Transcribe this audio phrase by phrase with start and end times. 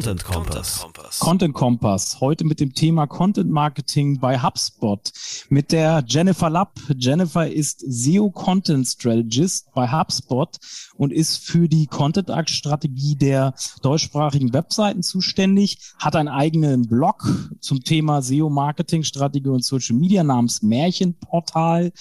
[0.00, 0.86] Content Kompass.
[1.18, 2.20] Content Kompass.
[2.22, 5.12] Heute mit dem Thema Content Marketing bei HubSpot
[5.50, 6.80] mit der Jennifer Lapp.
[6.96, 10.56] Jennifer ist SEO Content Strategist bei HubSpot
[10.96, 13.52] und ist für die Content Strategie der
[13.82, 17.28] deutschsprachigen Webseiten zuständig, hat einen eigenen Blog
[17.60, 21.92] zum Thema SEO Marketing Strategie und Social Media namens Märchenportal.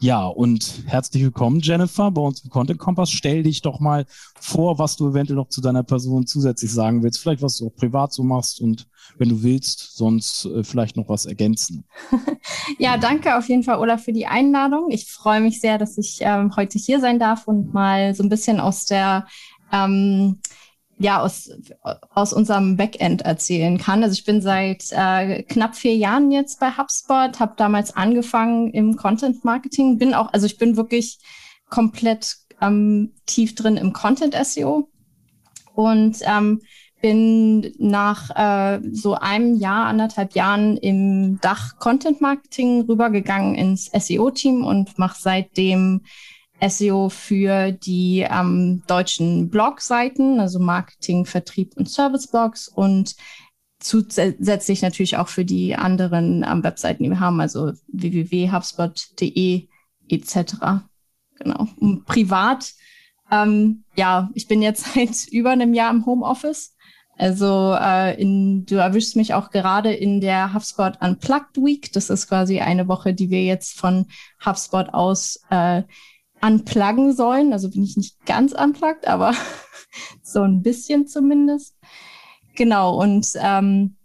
[0.00, 3.10] Ja, und herzlich willkommen Jennifer bei uns im Content Kompass.
[3.10, 4.04] Stell dich doch mal
[4.38, 7.20] vor, was du eventuell noch zu deiner Person zusätzlich sagen willst.
[7.20, 8.86] Vielleicht was du auch privat so machst und
[9.18, 11.84] wenn du willst, sonst äh, vielleicht noch was ergänzen.
[12.78, 14.90] ja, danke auf jeden Fall, Olaf, für die Einladung.
[14.90, 18.28] Ich freue mich sehr, dass ich ähm, heute hier sein darf und mal so ein
[18.28, 19.26] bisschen aus der
[19.72, 20.40] ähm,
[20.98, 21.50] ja, aus,
[22.14, 24.02] aus unserem Backend erzählen kann.
[24.02, 28.96] Also ich bin seit äh, knapp vier Jahren jetzt bei HubSpot, habe damals angefangen im
[28.96, 31.18] Content Marketing, bin auch, also ich bin wirklich
[31.68, 34.88] komplett ähm, tief drin im Content SEO
[35.74, 36.62] und ähm,
[37.00, 44.64] bin nach äh, so einem Jahr, anderthalb Jahren im Dach Content Marketing rübergegangen ins SEO-Team
[44.64, 46.02] und mache seitdem
[46.66, 53.14] SEO für die ähm, deutschen Blogseiten, also Marketing, Vertrieb und Service-Blogs und
[53.78, 59.68] zusätzlich natürlich auch für die anderen ähm, Webseiten, die wir haben, also www.hubspot.de
[60.08, 60.54] etc.
[61.38, 61.68] Genau.
[61.78, 62.72] Und privat,
[63.30, 66.75] ähm, ja, ich bin jetzt seit über einem Jahr im Homeoffice
[67.16, 71.92] also äh, in, du erwischst mich auch gerade in der HubSpot Unplugged Week.
[71.92, 74.06] Das ist quasi eine Woche, die wir jetzt von
[74.44, 75.82] HubSpot aus äh,
[76.42, 77.52] unpluggen sollen.
[77.52, 79.34] Also bin ich nicht ganz unplugged, aber
[80.22, 81.74] so ein bisschen zumindest.
[82.54, 83.96] Genau, und ähm,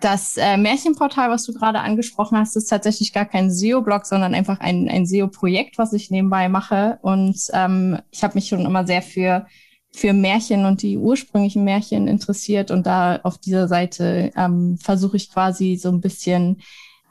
[0.00, 4.58] das äh, Märchenportal, was du gerade angesprochen hast, ist tatsächlich gar kein SEO-Blog, sondern einfach
[4.60, 6.98] ein, ein SEO-Projekt, was ich nebenbei mache.
[7.02, 9.46] Und ähm, ich habe mich schon immer sehr für
[9.92, 15.30] für Märchen und die ursprünglichen Märchen interessiert und da auf dieser Seite ähm, versuche ich
[15.32, 16.62] quasi so ein bisschen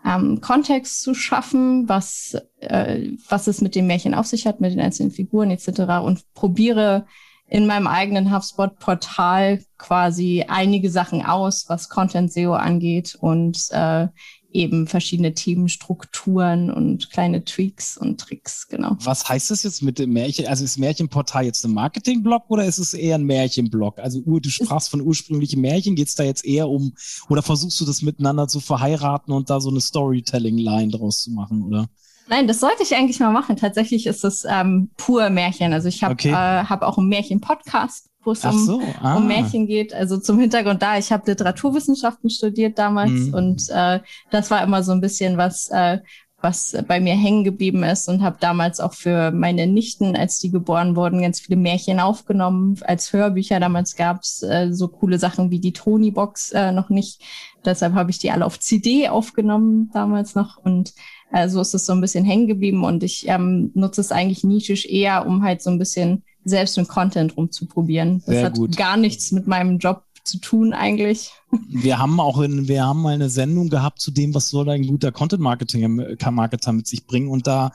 [0.05, 4.71] ähm, Kontext zu schaffen, was, äh, was es mit dem Märchen auf sich hat, mit
[4.71, 6.01] den einzelnen Figuren etc.
[6.03, 7.05] und probiere
[7.47, 14.07] in meinem eigenen HubSpot-Portal quasi einige Sachen aus, was Content SEO angeht und äh,
[14.51, 18.97] eben verschiedene Themenstrukturen und kleine Tweaks und Tricks, genau.
[19.03, 20.47] Was heißt das jetzt mit dem Märchen?
[20.47, 23.99] Also ist Märchenportal jetzt ein Marketingblock oder ist es eher ein Märchenblog?
[23.99, 26.93] Also du sprachst von ursprünglichen Märchen, geht es da jetzt eher um,
[27.29, 31.63] oder versuchst du das miteinander zu verheiraten und da so eine Storytelling-Line draus zu machen,
[31.63, 31.87] oder?
[32.27, 33.55] Nein, das sollte ich eigentlich mal machen.
[33.55, 35.73] Tatsächlich ist es ähm, pur Märchen.
[35.73, 36.29] Also ich habe okay.
[36.29, 39.17] äh, hab auch einen Märchen-Podcast wo es um, so, ah.
[39.17, 39.93] um Märchen geht.
[39.93, 43.33] Also zum Hintergrund da, ich habe Literaturwissenschaften studiert damals mhm.
[43.33, 43.99] und äh,
[44.31, 45.99] das war immer so ein bisschen was, äh,
[46.41, 50.51] was bei mir hängen geblieben ist und habe damals auch für meine Nichten, als die
[50.51, 53.59] geboren wurden, ganz viele Märchen aufgenommen als Hörbücher.
[53.59, 57.21] Damals gab's äh, so coole Sachen wie die Tony-Box äh, noch nicht.
[57.65, 60.93] Deshalb habe ich die alle auf CD aufgenommen damals noch und
[61.31, 64.43] äh, so ist es so ein bisschen hängen geblieben und ich ähm, nutze es eigentlich
[64.43, 68.23] nischisch eher, um halt so ein bisschen selbst mit Content rumzuprobieren.
[68.25, 68.77] Das Sehr hat gut.
[68.77, 71.31] gar nichts mit meinem Job zu tun eigentlich.
[71.67, 74.85] Wir haben auch in, wir haben mal eine Sendung gehabt zu dem, was soll ein
[74.85, 77.71] guter Content Marketing Marketer mit sich bringen und da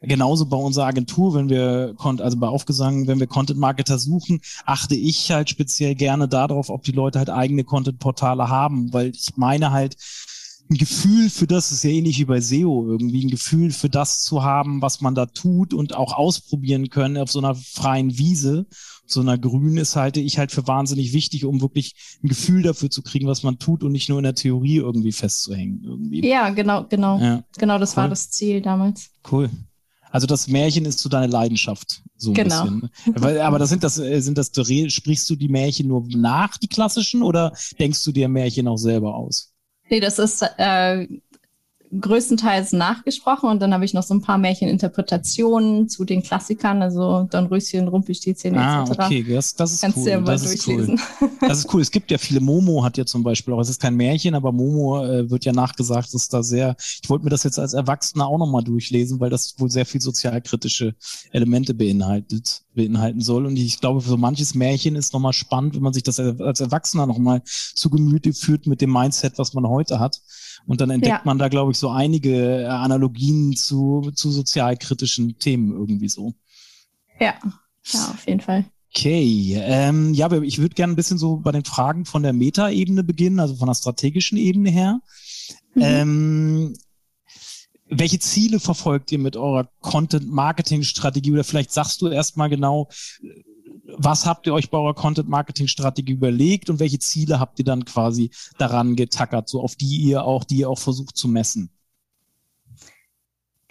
[0.00, 4.94] genauso bei unserer Agentur, wenn wir also bei Aufgesang, wenn wir Content Marketer suchen, achte
[4.94, 9.36] ich halt speziell gerne darauf, ob die Leute halt eigene Content Portale haben, weil ich
[9.36, 9.96] meine halt
[10.68, 14.22] ein Gefühl für das ist ja ähnlich wie bei SEO irgendwie, ein Gefühl für das
[14.22, 18.66] zu haben, was man da tut und auch ausprobieren können auf so einer freien Wiese,
[19.06, 22.90] so einer grünen ist halte ich halt für wahnsinnig wichtig, um wirklich ein Gefühl dafür
[22.90, 26.26] zu kriegen, was man tut und nicht nur in der Theorie irgendwie festzuhängen irgendwie.
[26.26, 27.18] Ja, genau, genau.
[27.20, 27.44] Ja.
[27.58, 27.96] Genau, das cool.
[27.98, 29.10] war das Ziel damals.
[29.30, 29.50] Cool.
[30.10, 32.62] Also das Märchen ist so deine Leidenschaft, so ein genau.
[32.62, 32.90] bisschen.
[33.20, 33.42] Ne?
[33.44, 37.22] Aber das sind das, äh, sind das, sprichst du die Märchen nur nach, die klassischen,
[37.22, 39.52] oder denkst du dir Märchen auch selber aus?
[39.88, 41.06] Nee, das ist äh,
[42.00, 47.26] größtenteils nachgesprochen und dann habe ich noch so ein paar Märcheninterpretationen zu den Klassikern, also
[47.30, 48.98] Dornröschen, Rumpelstilzchen ah, etc.
[48.98, 50.04] okay, das, das ist Kannst cool.
[50.04, 50.94] Du ja mal das durchlesen.
[50.94, 51.30] Ist cool.
[51.40, 51.80] Das ist cool.
[51.80, 54.52] Es gibt ja viele, Momo hat ja zum Beispiel auch, es ist kein Märchen, aber
[54.52, 58.26] Momo äh, wird ja nachgesagt, dass da sehr, ich wollte mir das jetzt als Erwachsener
[58.26, 60.94] auch nochmal durchlesen, weil das wohl sehr viel sozialkritische
[61.30, 62.62] Elemente beinhaltet.
[62.74, 63.46] beinhalten soll.
[63.46, 66.60] Und ich glaube, für so manches Märchen ist nochmal spannend, wenn man sich das als
[66.60, 70.20] Erwachsener nochmal zu Gemüte führt mit dem Mindset, was man heute hat.
[70.66, 71.22] Und dann entdeckt ja.
[71.24, 76.34] man da, glaube ich, so einige äh, Analogien zu, zu sozialkritischen Themen irgendwie so.
[77.20, 77.34] Ja,
[77.84, 78.64] ja, auf jeden Fall.
[78.94, 83.04] Okay, ähm, ja, ich würde gerne ein bisschen so bei den Fragen von der Meta-Ebene
[83.04, 85.00] beginnen, also von der strategischen Ebene her.
[85.74, 85.82] Mhm.
[85.82, 86.76] Ähm,
[87.88, 91.32] welche Ziele verfolgt ihr mit eurer Content-Marketing-Strategie?
[91.32, 92.88] Oder vielleicht sagst du erstmal genau,
[93.98, 98.30] was habt ihr euch bei eurer Content-Marketing-Strategie überlegt und welche Ziele habt ihr dann quasi
[98.58, 101.70] daran getackert, so auf die ihr auch, die ihr auch versucht zu messen?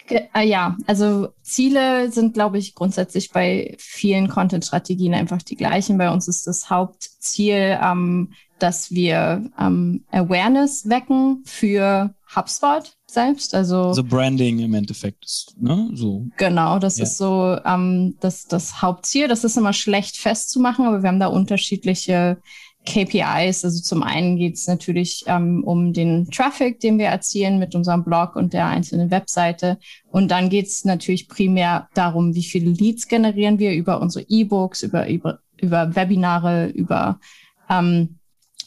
[0.08, 5.98] Äh, ja, also Ziele sind, glaube ich, grundsätzlich bei vielen Content-Strategien einfach die gleichen.
[5.98, 13.54] Bei uns ist das Hauptziel, ähm, dass wir ähm, Awareness wecken für HubSpot selbst.
[13.54, 15.90] Also, also Branding im Endeffekt, ne?
[15.94, 16.26] So.
[16.36, 17.04] Genau, das ja.
[17.04, 19.28] ist so ähm, das, das Hauptziel.
[19.28, 22.38] Das ist immer schlecht festzumachen, aber wir haben da unterschiedliche
[22.86, 23.64] KPIs.
[23.64, 28.04] Also zum einen geht es natürlich ähm, um den Traffic, den wir erzielen mit unserem
[28.04, 29.78] Blog und der einzelnen Webseite.
[30.10, 34.82] Und dann geht es natürlich primär darum, wie viele Leads generieren wir über unsere E-Books,
[34.82, 37.20] über, über, über Webinare, über
[37.68, 38.18] ähm,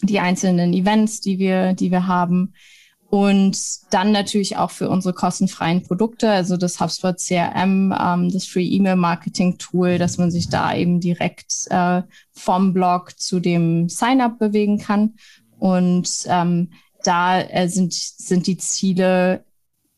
[0.01, 2.53] die einzelnen Events, die wir, die wir haben.
[3.09, 3.57] Und
[3.89, 8.97] dann natürlich auch für unsere kostenfreien Produkte, also das HubSpot CRM, ähm, das Free Email
[8.97, 14.77] Marketing Tool, dass man sich da eben direkt äh, vom Blog zu dem Sign-up bewegen
[14.77, 15.15] kann.
[15.57, 16.69] Und ähm,
[17.03, 19.43] da äh, sind, sind die Ziele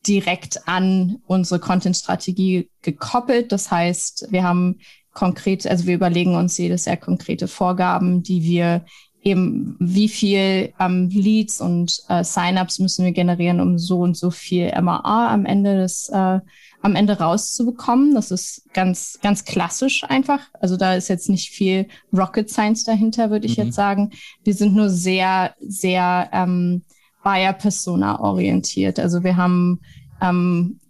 [0.06, 3.52] direkt an unsere Content-Strategie gekoppelt.
[3.52, 4.78] Das heißt, wir haben
[5.12, 8.84] konkret, also wir überlegen uns jedes Jahr konkrete Vorgaben, die wir
[9.22, 14.30] eben wie viel ähm, Leads und äh, Sign-ups müssen wir generieren, um so und so
[14.30, 16.40] viel MAA am Ende des äh,
[16.84, 18.14] am Ende rauszubekommen.
[18.14, 20.40] Das ist ganz ganz klassisch einfach.
[20.60, 23.64] Also da ist jetzt nicht viel Rocket Science dahinter, würde ich mhm.
[23.64, 24.10] jetzt sagen.
[24.42, 26.82] Wir sind nur sehr sehr ähm,
[27.22, 28.98] Buyer Persona orientiert.
[28.98, 29.80] Also wir haben
[30.20, 30.80] ähm,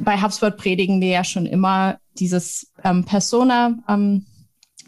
[0.00, 4.26] bei HubSpot predigen wir ja schon immer dieses ähm, Persona ähm,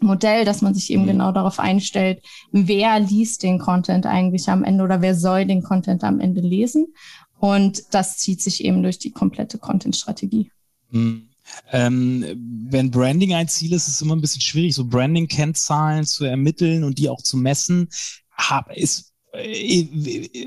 [0.03, 1.07] Modell, dass man sich eben mhm.
[1.07, 6.03] genau darauf einstellt, wer liest den Content eigentlich am Ende oder wer soll den Content
[6.03, 6.93] am Ende lesen.
[7.39, 10.51] Und das zieht sich eben durch die komplette Content-Strategie.
[10.91, 11.27] Mhm.
[11.71, 12.23] Ähm,
[12.69, 16.83] wenn Branding ein Ziel ist, ist es immer ein bisschen schwierig, so Branding-Kennzahlen zu ermitteln
[16.83, 17.89] und die auch zu messen.
[18.31, 19.87] Hab, ist, äh,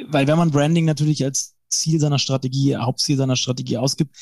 [0.09, 4.17] weil wenn man Branding natürlich als Ziel seiner Strategie, Hauptziel seiner Strategie ausgibt,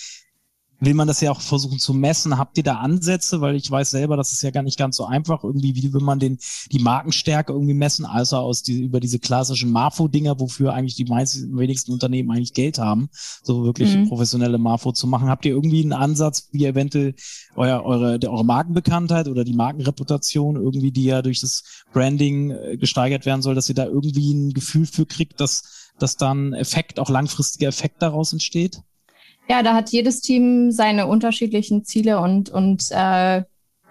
[0.82, 2.38] will man das ja auch versuchen zu messen.
[2.38, 3.40] Habt ihr da Ansätze?
[3.40, 5.44] Weil ich weiß selber, das ist ja gar nicht ganz so einfach.
[5.44, 6.38] Irgendwie, wie will man den,
[6.73, 8.05] die Markenstärke irgendwie messen?
[8.05, 12.79] Also aus die, über diese klassischen Marfo-Dinger, wofür eigentlich die meisten, wenigsten Unternehmen eigentlich Geld
[12.79, 13.11] haben,
[13.44, 14.08] so wirklich mhm.
[14.08, 15.29] professionelle Marfo zu machen.
[15.29, 17.14] Habt ihr irgendwie einen Ansatz, wie eventuell
[17.55, 23.25] euer, eure, eure Markenbekanntheit oder die Markenreputation irgendwie, die ja durch das Branding äh, gesteigert
[23.25, 27.08] werden soll, dass ihr da irgendwie ein Gefühl für kriegt, dass, dass dann Effekt, auch
[27.08, 28.82] langfristiger Effekt daraus entsteht?
[29.49, 33.43] Ja, da hat jedes Team seine unterschiedlichen Ziele und, und äh,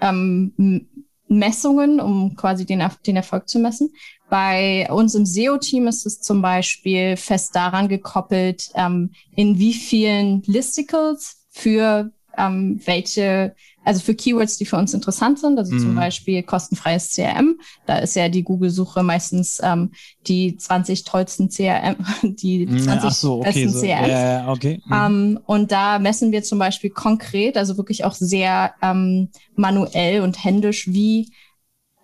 [0.02, 0.88] ähm,
[1.28, 3.92] Messungen, um quasi den, den Erfolg zu messen.
[4.30, 10.42] Bei uns im SEO-Team ist es zum Beispiel fest daran gekoppelt, ähm, in wie vielen
[10.46, 15.80] Listicles für ähm, welche also für Keywords, die für uns interessant sind, also mhm.
[15.80, 19.92] zum Beispiel kostenfreies CRM, da ist ja die Google-Suche meistens ähm,
[20.28, 23.86] die 20 tollsten CRM, die 20 Ach so, okay, besten so.
[23.86, 24.08] CRMs.
[24.08, 24.82] Ja, okay.
[24.86, 24.94] Mhm.
[24.94, 30.44] Ähm, und da messen wir zum Beispiel konkret, also wirklich auch sehr ähm, manuell und
[30.44, 31.32] händisch, wie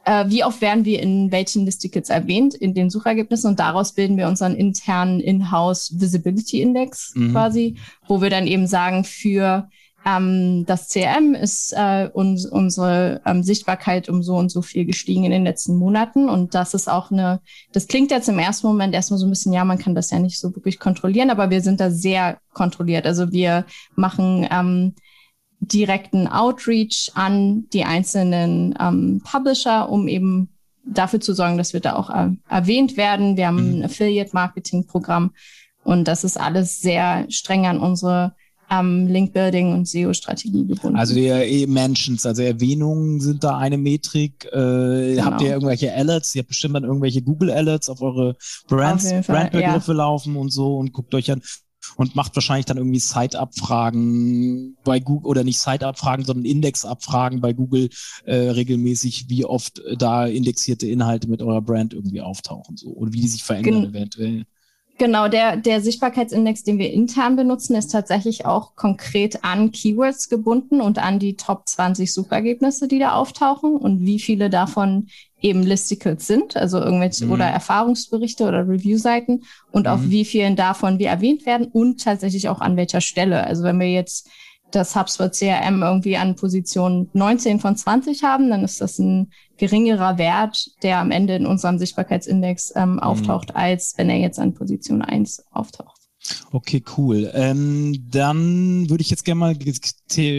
[0.05, 4.17] äh, wie oft werden wir in welchen Listicles erwähnt in den Suchergebnissen und daraus bilden
[4.17, 7.33] wir unseren internen In-house Visibility Index mhm.
[7.33, 7.75] quasi,
[8.07, 9.69] wo wir dann eben sagen, für
[10.07, 15.25] ähm, das CRM ist äh, uns, unsere ähm, Sichtbarkeit um so und so viel gestiegen
[15.25, 16.29] in den letzten Monaten.
[16.29, 17.41] Und das ist auch eine,
[17.73, 20.19] das klingt jetzt im ersten Moment erstmal so ein bisschen, ja, man kann das ja
[20.19, 23.05] nicht so wirklich kontrollieren, aber wir sind da sehr kontrolliert.
[23.05, 24.95] Also wir machen ähm,
[25.59, 30.49] direkten Outreach an die einzelnen ähm, Publisher, um eben
[30.85, 33.35] dafür zu sorgen, dass wir da auch äh, erwähnt werden.
[33.35, 33.79] Wir haben mhm.
[33.79, 35.33] ein Affiliate-Marketing-Programm
[35.83, 38.35] und das ist alles sehr streng an unsere
[38.69, 40.97] ähm, Link-Building und SEO-Strategie gebunden.
[40.97, 44.45] Also die Mentions, also Erwähnungen sind da eine Metrik.
[44.45, 45.25] Äh, genau.
[45.25, 46.35] Habt ihr irgendwelche Alerts?
[46.35, 48.35] Ihr habt bestimmt dann irgendwelche Google Alerts auf eure
[48.67, 49.97] Brands, Brandbegriffe ja.
[49.97, 51.41] laufen und so und guckt euch an
[51.95, 57.89] und macht wahrscheinlich dann irgendwie Site-Abfragen bei Google oder nicht Site-Abfragen, sondern Index-Abfragen bei Google
[58.25, 63.21] äh, regelmäßig, wie oft da indexierte Inhalte mit eurer Brand irgendwie auftauchen so und wie
[63.21, 64.45] die sich verändern Gen eventuell.
[64.99, 70.81] Genau, der, der Sichtbarkeitsindex, den wir intern benutzen, ist tatsächlich auch konkret an Keywords gebunden
[70.81, 75.07] und an die Top 20 Suchergebnisse, die da auftauchen und wie viele davon
[75.39, 77.31] eben Listicles sind, also irgendwelche mhm.
[77.31, 79.91] oder Erfahrungsberichte oder Review-Seiten und mhm.
[79.91, 83.45] auf wie vielen davon wir erwähnt werden und tatsächlich auch an welcher Stelle.
[83.45, 84.27] Also wenn wir jetzt
[84.71, 90.17] das HubSpot CRM irgendwie an Position 19 von 20 haben, dann ist das ein geringerer
[90.17, 92.99] Wert, der am Ende in unserem Sichtbarkeitsindex ähm, mhm.
[92.99, 93.55] auftaucht, mhm.
[93.55, 95.96] als wenn er jetzt an Position 1 auftaucht.
[96.51, 97.29] Okay, cool.
[97.33, 99.57] Ähm, dann würde ich jetzt gerne mal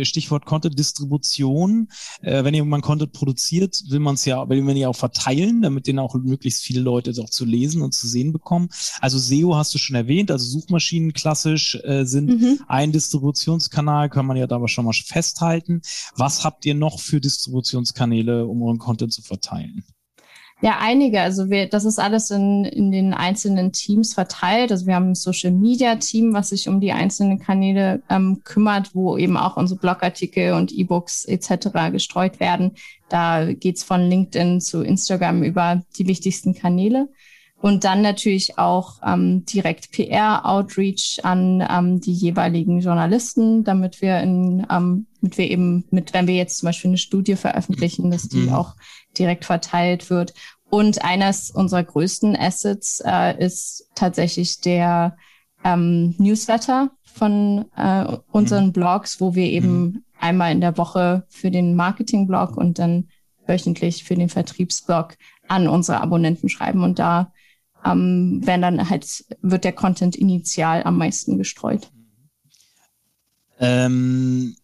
[0.04, 1.88] Stichwort Content-Distribution.
[2.20, 5.86] Äh, wenn jemand Content produziert, will man es ja, will man ja auch verteilen, damit
[5.86, 8.68] den auch möglichst viele Leute auch zu lesen und zu sehen bekommen.
[9.00, 12.60] Also SEO hast du schon erwähnt, also Suchmaschinen klassisch äh, sind mhm.
[12.68, 15.82] ein Distributionskanal, kann man ja da aber schon mal festhalten.
[16.16, 19.84] Was habt ihr noch für Distributionskanäle, um euren Content zu verteilen?
[20.60, 21.20] Ja, einige.
[21.20, 24.72] Also wir, das ist alles in, in den einzelnen Teams verteilt.
[24.72, 28.92] Also wir haben ein Social Media Team, was sich um die einzelnen Kanäle ähm, kümmert,
[28.92, 31.92] wo eben auch unsere Blogartikel und E-Books etc.
[31.92, 32.72] gestreut werden.
[33.08, 37.08] Da geht's von LinkedIn zu Instagram über die wichtigsten Kanäle.
[37.60, 44.64] Und dann natürlich auch ähm, direkt PR-Outreach an ähm, die jeweiligen Journalisten, damit wir in,
[44.70, 48.46] ähm, damit wir eben mit, wenn wir jetzt zum Beispiel eine Studie veröffentlichen, dass die
[48.46, 48.52] mhm.
[48.52, 48.76] auch
[49.18, 50.34] direkt verteilt wird.
[50.70, 55.16] Und eines unserer größten Assets äh, ist tatsächlich der
[55.64, 58.72] ähm, Newsletter von äh, unseren mhm.
[58.72, 60.04] Blogs, wo wir eben mhm.
[60.20, 63.08] einmal in der Woche für den Marketing-Blog und dann
[63.46, 65.16] wöchentlich für den Vertriebsblog
[65.48, 66.84] an unsere Abonnenten schreiben.
[66.84, 67.32] Und da
[67.84, 71.90] ähm, werden dann halt, wird der Content initial am meisten gestreut.
[73.60, 74.56] Ähm,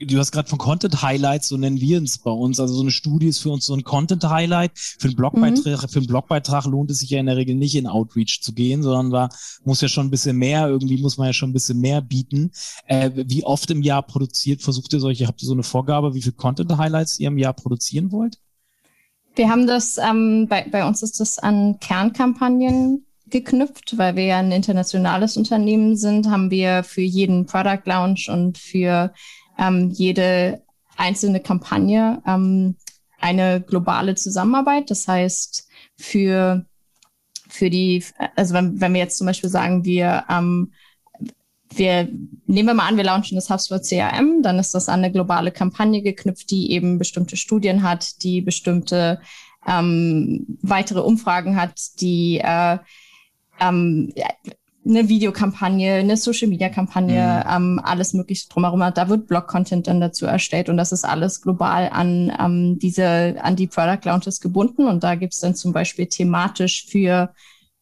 [0.00, 2.60] du hast gerade von Content Highlights, so nennen wir es bei uns.
[2.60, 4.72] Also so eine Studie ist für uns so ein Content Highlight.
[4.74, 5.88] Für einen Blogbeitrag, mhm.
[5.88, 8.82] für einen Blogbeitrag lohnt es sich ja in der Regel nicht in Outreach zu gehen,
[8.82, 9.28] sondern da
[9.64, 12.52] muss ja schon ein bisschen mehr, irgendwie muss man ja schon ein bisschen mehr bieten.
[12.86, 16.22] Äh, wie oft im Jahr produziert, versucht ihr solche, habt ihr so eine Vorgabe, wie
[16.22, 18.38] viel Content Highlights ihr im Jahr produzieren wollt?
[19.34, 24.38] Wir haben das, ähm, bei, bei uns ist das an Kernkampagnen geknüpft, weil wir ja
[24.38, 29.12] ein internationales Unternehmen sind, haben wir für jeden Product Launch und für
[29.58, 30.62] ähm, jede
[30.96, 32.76] einzelne Kampagne ähm,
[33.20, 34.90] eine globale Zusammenarbeit.
[34.90, 36.64] Das heißt, für,
[37.48, 38.04] für die,
[38.36, 40.72] also wenn, wenn wir jetzt zum Beispiel sagen, wir, ähm,
[41.78, 42.08] wir
[42.46, 45.50] nehmen wir mal an, wir launchen das HubSpot CRM, dann ist das an eine globale
[45.50, 49.20] Kampagne geknüpft, die eben bestimmte Studien hat, die bestimmte
[49.66, 52.78] ähm, weitere Umfragen hat, die äh,
[53.60, 54.12] ähm,
[54.86, 57.50] eine Videokampagne, eine Social-Media-Kampagne, mhm.
[57.56, 58.82] ähm, alles mögliche drumherum.
[58.94, 63.56] Da wird Blog-Content dann dazu erstellt und das ist alles global an ähm, diese, an
[63.56, 67.32] die Product Launches gebunden und da gibt's dann zum Beispiel thematisch für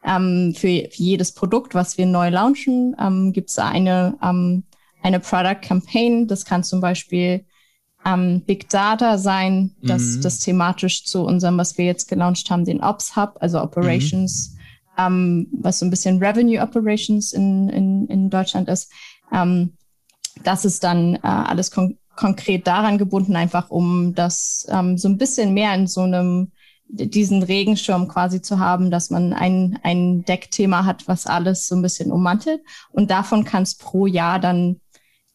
[0.04, 4.64] ähm, für jedes Produkt, was wir neu launchen, ähm, gibt's eine ähm,
[5.02, 6.28] eine Product Campaign.
[6.28, 7.44] Das kann zum Beispiel
[8.04, 10.21] ähm, Big Data sein, das mhm.
[10.23, 14.50] das thematisch zu unserem, was wir jetzt gelauncht haben, den Ops Hub, also Operations.
[14.52, 14.62] Mhm
[14.99, 18.90] ähm, was so ein bisschen Revenue Operations in, in, in Deutschland ist.
[19.32, 19.75] Ähm,
[20.44, 24.66] das ist dann äh, alles kon konkret daran gebunden, einfach um das
[24.97, 26.52] so ein bisschen mehr in so einem
[26.89, 31.83] diesen Regenschirm quasi zu haben, dass man ein, ein Deckthema hat, was alles so ein
[31.83, 32.61] bisschen ummantelt.
[32.91, 34.81] Und davon kann es pro Jahr dann,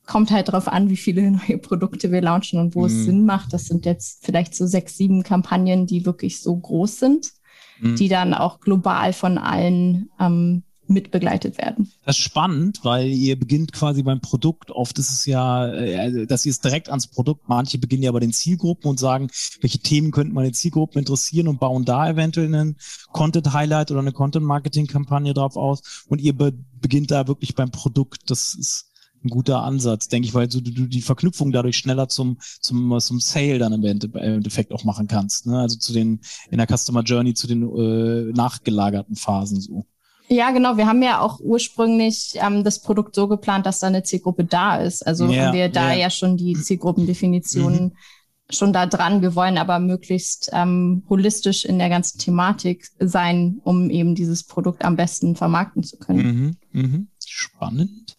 [0.05, 2.85] kommt halt drauf an, wie viele neue Produkte wir launchen und wo mhm.
[2.85, 3.53] es Sinn macht.
[3.53, 7.31] Das sind jetzt vielleicht so sechs, sieben Kampagnen, die wirklich so groß sind
[7.79, 7.95] mhm.
[7.95, 11.91] die dann auch global von allen ähm, mitbegleitet werden.
[12.05, 14.71] Das ist spannend, weil ihr beginnt quasi beim Produkt.
[14.71, 17.47] Oft ist es ja, äh, dass ihr es direkt ans Produkt.
[17.47, 19.29] Manche beginnen ja bei den Zielgruppen und sagen,
[19.61, 22.77] welche Themen könnten meine Zielgruppen interessieren und bauen da eventuell einen
[23.11, 26.05] Content Highlight oder eine Content Marketing Kampagne drauf aus.
[26.07, 28.29] Und ihr be beginnt da wirklich beim Produkt.
[28.29, 28.91] Das ist
[29.23, 33.19] ein guter Ansatz, denke ich, weil du, du die Verknüpfung dadurch schneller zum, zum, zum
[33.19, 35.47] Sale dann im Endeffekt auch machen kannst.
[35.47, 35.59] Ne?
[35.59, 39.85] Also zu den, in der Customer Journey zu den äh, nachgelagerten Phasen so.
[40.29, 40.77] Ja, genau.
[40.77, 44.77] Wir haben ja auch ursprünglich ähm, das Produkt so geplant, dass da eine Zielgruppe da
[44.77, 45.05] ist.
[45.05, 47.93] Also ja, haben wir da ja, ja schon die Zielgruppendefinitionen mhm.
[48.49, 49.21] schon da dran.
[49.21, 54.83] Wir wollen aber möglichst ähm, holistisch in der ganzen Thematik sein, um eben dieses Produkt
[54.83, 56.57] am besten vermarkten zu können.
[56.73, 57.07] Mhm, mhm.
[57.25, 58.15] Spannend.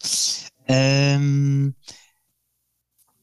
[0.67, 1.75] Ähm,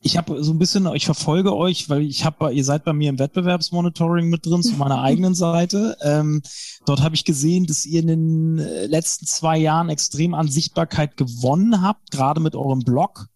[0.06, 3.10] ich habe so ein bisschen, ich verfolge euch, weil ich habe, ihr seid bei mir
[3.10, 5.96] im Wettbewerbsmonitoring mit drin zu meiner eigenen Seite.
[6.00, 6.42] Ähm,
[6.86, 11.16] dort habe ich gesehen, dass ihr in den äh, letzten zwei Jahren extrem an Sichtbarkeit
[11.16, 13.26] gewonnen habt, gerade mit eurem Blog.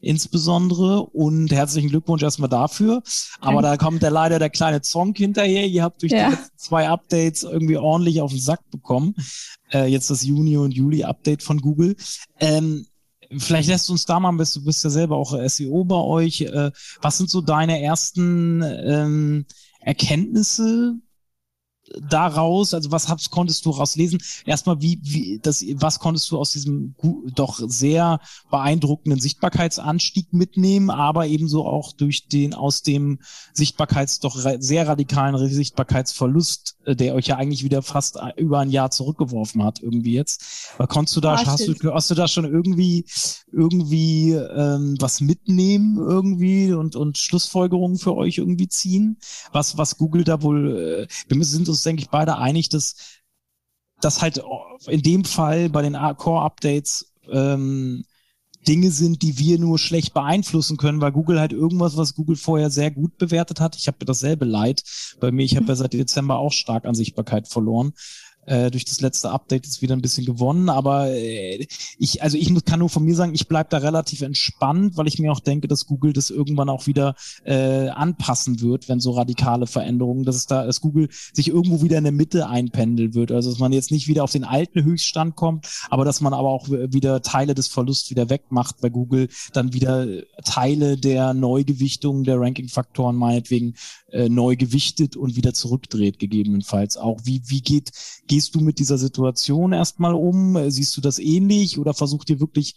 [0.00, 1.02] insbesondere.
[1.02, 3.02] Und herzlichen Glückwunsch erstmal dafür.
[3.40, 5.66] Aber da kommt der leider der kleine Zonk hinterher.
[5.66, 6.30] Ihr habt durch ja.
[6.30, 9.14] die zwei Updates irgendwie ordentlich auf den Sack bekommen.
[9.72, 11.96] Äh, jetzt das Juni und Juli Update von Google.
[12.38, 12.86] Ähm,
[13.38, 16.42] vielleicht lässt du uns da mal, du bist ja selber auch SEO bei euch.
[16.42, 16.70] Äh,
[17.00, 19.46] was sind so deine ersten ähm,
[19.80, 20.96] Erkenntnisse
[21.98, 24.20] daraus, also was hab's, konntest du rauslesen?
[24.44, 26.94] Erstmal, wie, wie, das, was konntest du aus diesem
[27.34, 28.20] doch sehr
[28.50, 33.18] beeindruckenden Sichtbarkeitsanstieg mitnehmen, aber ebenso auch durch den aus dem
[33.52, 38.70] Sichtbarkeits, doch sehr radikalen Sichtbarkeitsverlust, äh, der euch ja eigentlich wieder fast äh, über ein
[38.70, 40.44] Jahr zurückgeworfen hat, irgendwie jetzt.
[40.76, 43.04] Aber konntest du da, ah, hast, du, hast du da schon irgendwie,
[43.52, 49.18] irgendwie ähm, was mitnehmen irgendwie und, und Schlussfolgerungen für euch irgendwie ziehen?
[49.52, 52.96] Was, was Google da wohl, äh, wir sind uns uns, denke ich, beide einig, dass
[54.00, 54.42] das halt
[54.86, 58.04] in dem Fall bei den Core-Updates ähm,
[58.66, 62.70] Dinge sind, die wir nur schlecht beeinflussen können, weil Google halt irgendwas, was Google vorher
[62.70, 63.76] sehr gut bewertet hat.
[63.76, 64.82] Ich habe dasselbe Leid
[65.18, 65.44] bei mir.
[65.44, 67.94] Ich habe ja seit Dezember auch stark an Sichtbarkeit verloren
[68.46, 71.66] äh, durch das letzte Update ist wieder ein bisschen gewonnen, aber äh,
[71.98, 75.18] ich, also ich kann nur von mir sagen, ich bleibe da relativ entspannt, weil ich
[75.18, 79.66] mir auch denke, dass Google das irgendwann auch wieder äh, anpassen wird, wenn so radikale
[79.66, 83.30] Veränderungen, dass es da, dass Google sich irgendwo wieder in der Mitte einpendeln wird.
[83.30, 86.48] Also dass man jetzt nicht wieder auf den alten Höchststand kommt, aber dass man aber
[86.48, 90.06] auch wieder Teile des Verlusts wieder wegmacht bei Google, dann wieder
[90.44, 93.74] Teile der Neugewichtung der Ranking-Faktoren meinetwegen
[94.12, 97.20] äh, neu gewichtet und wieder zurückdreht, gegebenenfalls auch.
[97.24, 97.92] Wie, wie geht,
[98.26, 100.70] gehst du mit dieser Situation erstmal um?
[100.70, 102.74] Siehst du das ähnlich oder versucht ihr wirklich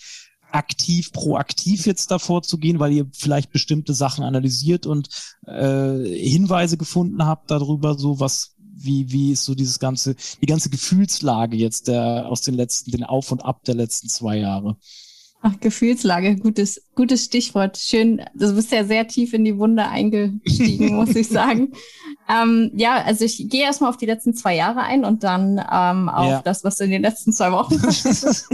[0.53, 5.09] aktiv, proaktiv jetzt davor zu gehen, weil ihr vielleicht bestimmte Sachen analysiert und
[5.47, 10.69] äh, Hinweise gefunden habt darüber, so was, wie, wie ist so dieses ganze, die ganze
[10.69, 14.77] Gefühlslage jetzt der aus den letzten, den Auf und Ab der letzten zwei Jahre?
[15.45, 17.77] Ach, Gefühlslage, gutes, gutes Stichwort.
[17.77, 21.73] Schön, du bist ja sehr tief in die Wunde eingestiegen, muss ich sagen.
[22.29, 26.07] Ähm, ja, also ich gehe erstmal auf die letzten zwei Jahre ein und dann ähm,
[26.07, 26.41] auf ja.
[26.41, 28.47] das, was in den letzten zwei Wochen passiert ist.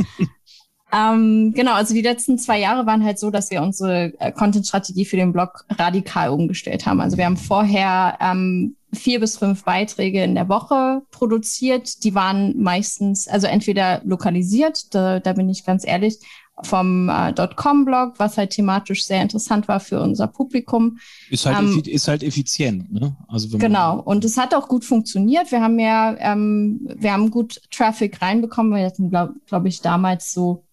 [0.91, 5.05] ähm, genau, also die letzten zwei Jahre waren halt so, dass wir unsere äh, Content-Strategie
[5.05, 7.01] für den Blog radikal umgestellt haben.
[7.01, 12.03] Also wir haben vorher ähm, vier bis fünf Beiträge in der Woche produziert.
[12.03, 16.17] Die waren meistens, also entweder lokalisiert, da, da bin ich ganz ehrlich,
[16.63, 20.99] vom äh, .com-Blog, was halt thematisch sehr interessant war für unser Publikum.
[21.29, 23.15] Ist halt, ähm, ist halt effizient, ne?
[23.27, 23.99] Also genau.
[23.99, 25.51] Und es hat auch gut funktioniert.
[25.51, 28.75] Wir haben ja, ähm, wir haben gut Traffic reinbekommen.
[28.75, 30.63] Wir hatten, glaube glaub ich, damals so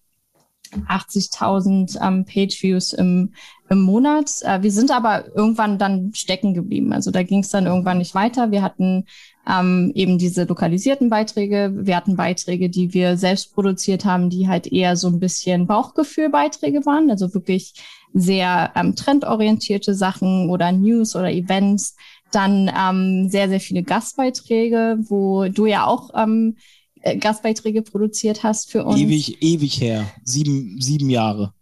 [0.73, 3.33] 80.000 ähm, Page-Views im,
[3.69, 4.31] im Monat.
[4.41, 6.93] Äh, wir sind aber irgendwann dann stecken geblieben.
[6.93, 8.51] Also da ging es dann irgendwann nicht weiter.
[8.51, 9.05] Wir hatten
[9.47, 11.71] ähm, eben diese lokalisierten Beiträge.
[11.73, 16.85] Wir hatten Beiträge, die wir selbst produziert haben, die halt eher so ein bisschen Bauchgefühl-Beiträge
[16.85, 17.73] waren, also wirklich
[18.13, 21.95] sehr ähm, trendorientierte Sachen oder News oder Events.
[22.31, 26.57] Dann ähm, sehr, sehr viele Gastbeiträge, wo du ja auch ähm,
[27.01, 28.99] äh, Gastbeiträge produziert hast für uns.
[28.99, 30.05] Ewig, ewig her.
[30.23, 31.53] Sieben, sieben Jahre.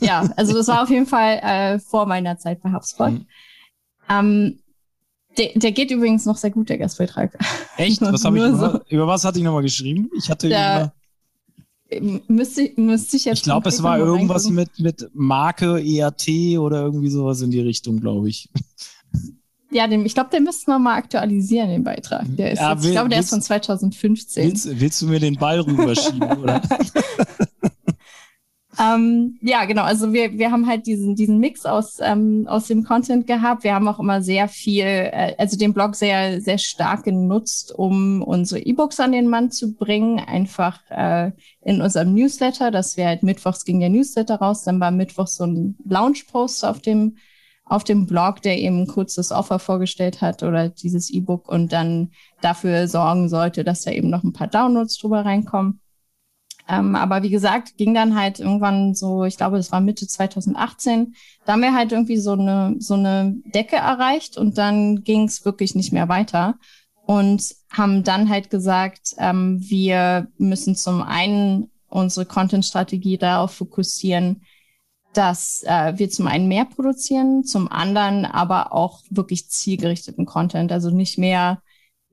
[0.00, 3.12] ja, also das war auf jeden Fall äh, vor meiner Zeit bei HubSpot.
[3.12, 3.26] Mhm.
[4.10, 4.58] Ähm,
[5.38, 7.38] der, der geht übrigens noch sehr gut, der Gastbeitrag.
[7.76, 8.00] Echt?
[8.00, 8.80] Was habe ich so.
[8.88, 10.10] über was hatte ich nochmal geschrieben?
[10.16, 10.92] Ich hatte der,
[11.90, 13.38] über, müsste, müsste ich jetzt.
[13.38, 18.00] Ich glaube, es war irgendwas mit, mit Marke, ERT oder irgendwie sowas in die Richtung,
[18.00, 18.48] glaube ich.
[19.72, 22.24] Ja, den, ich glaube, den müssten wir mal aktualisieren, den Beitrag.
[22.26, 24.44] Der ist ja, jetzt, will, ich glaube, der willst, ist von 2015.
[24.44, 26.60] Willst, willst du mir den Ball rüberschieben, oder?
[28.80, 29.82] Ähm, ja, genau.
[29.82, 33.62] Also wir, wir haben halt diesen, diesen Mix aus, ähm, aus dem Content gehabt.
[33.62, 38.22] Wir haben auch immer sehr viel, äh, also den Blog sehr, sehr stark genutzt, um
[38.22, 40.18] unsere E-Books an den Mann zu bringen.
[40.18, 44.90] Einfach äh, in unserem Newsletter, dass wir halt mittwochs ging der Newsletter raus, dann war
[44.90, 47.16] mittwochs so ein Launch-Post auf dem
[47.66, 52.10] auf dem Blog, der eben kurz das Offer vorgestellt hat oder dieses E-Book und dann
[52.40, 55.80] dafür sorgen sollte, dass da eben noch ein paar Downloads drüber reinkommen.
[56.70, 61.16] Ähm, aber wie gesagt, ging dann halt irgendwann so, ich glaube, das war Mitte 2018,
[61.44, 65.44] da haben wir halt irgendwie so eine, so eine Decke erreicht und dann ging es
[65.44, 66.54] wirklich nicht mehr weiter.
[67.06, 74.42] Und haben dann halt gesagt, ähm, wir müssen zum einen unsere Content-Strategie darauf fokussieren,
[75.12, 80.90] dass äh, wir zum einen mehr produzieren, zum anderen aber auch wirklich zielgerichteten Content, also
[80.90, 81.62] nicht mehr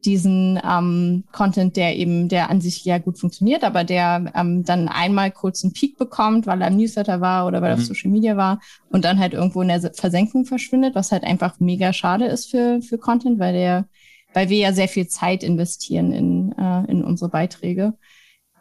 [0.06, 4.88] diesen ähm, Content, der eben, der an sich ja gut funktioniert, aber der ähm, dann
[4.88, 7.82] einmal kurz einen Peak bekommt, weil er im Newsletter war oder weil er mhm.
[7.82, 11.60] auf Social Media war und dann halt irgendwo in der Versenkung verschwindet, was halt einfach
[11.60, 13.86] mega schade ist für, für Content, weil der,
[14.34, 17.94] weil wir ja sehr viel Zeit investieren in, äh, in unsere Beiträge.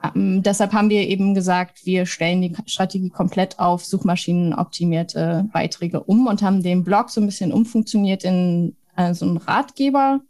[0.03, 6.27] ähm, deshalb haben wir eben gesagt, wir stellen die Strategie komplett auf suchmaschinenoptimierte Beiträge um
[6.29, 10.20] und haben den Blog so ein bisschen umfunktioniert in äh, so einen Ratgeber.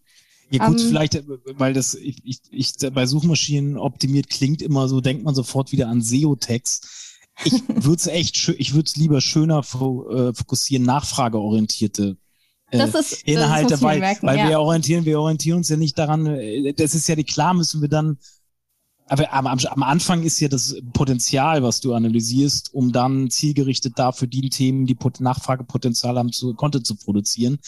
[0.50, 1.24] Ja gut, um, ähm, vielleicht,
[1.58, 5.88] weil das ich, ich, ich bei Suchmaschinen optimiert klingt immer so, denkt man sofort wieder
[5.88, 6.88] an SEO-Text.
[7.44, 12.16] Ich würde es echt, ich würde es lieber schöner äh, fokussieren, nachfrageorientierte
[12.70, 14.48] äh, das ist, Inhalte, das weil, merken, weil ja.
[14.48, 17.80] wir orientieren, wir orientieren uns ja nicht daran, äh, das ist ja die klar, müssen
[17.80, 18.18] wir dann
[19.08, 24.26] aber am, am Anfang ist ja das Potenzial, was du analysierst, um dann zielgerichtet dafür
[24.26, 27.58] die Themen, die Nachfragepotenzial haben, zu Content zu produzieren.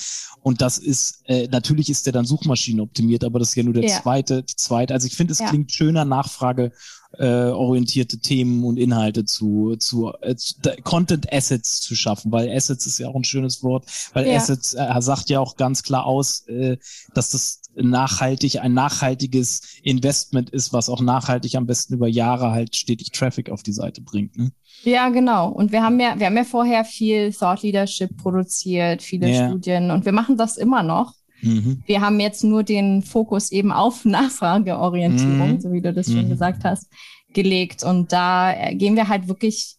[0.43, 3.75] Und das ist, äh, natürlich ist der dann Suchmaschinen optimiert, aber das ist ja nur
[3.75, 4.01] der ja.
[4.03, 4.95] zweite, die zweite.
[4.95, 5.49] Also ich finde, es ja.
[5.49, 6.73] klingt schöner, Nachfrage
[7.13, 12.87] äh, orientierte Themen und Inhalte zu, zu, äh, zu Content Assets zu schaffen, weil Assets
[12.87, 14.37] ist ja auch ein schönes Wort, weil ja.
[14.37, 16.77] Assets äh, sagt ja auch ganz klar aus, äh,
[17.15, 22.77] dass das nachhaltig ein nachhaltiges Investment ist, was auch nachhaltig am besten über Jahre halt
[22.77, 24.37] stetig Traffic auf die Seite bringt.
[24.37, 24.53] Ne?
[24.85, 25.49] Ja, genau.
[25.49, 29.49] Und wir haben ja, wir haben ja vorher viel Thought Leadership produziert, viele ja.
[29.49, 31.15] Studien und wir machen das immer noch.
[31.43, 31.83] Mhm.
[31.87, 35.61] Wir haben jetzt nur den Fokus eben auf Nachfrageorientierung, mhm.
[35.61, 36.13] so wie du das mhm.
[36.13, 36.89] schon gesagt hast,
[37.33, 37.85] gelegt.
[37.85, 39.77] Und da äh, gehen wir halt wirklich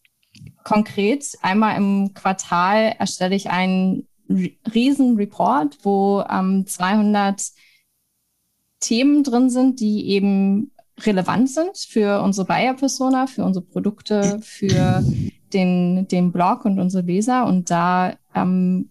[0.63, 1.25] konkret.
[1.41, 4.07] Einmal im Quartal erstelle ich einen
[4.73, 7.41] riesen Report, wo ähm, 200
[8.79, 15.03] Themen drin sind, die eben relevant sind für unsere Buyer-Persona, für unsere Produkte, für
[15.53, 17.45] den, den Blog und unsere Leser.
[17.45, 18.89] Und da ähm,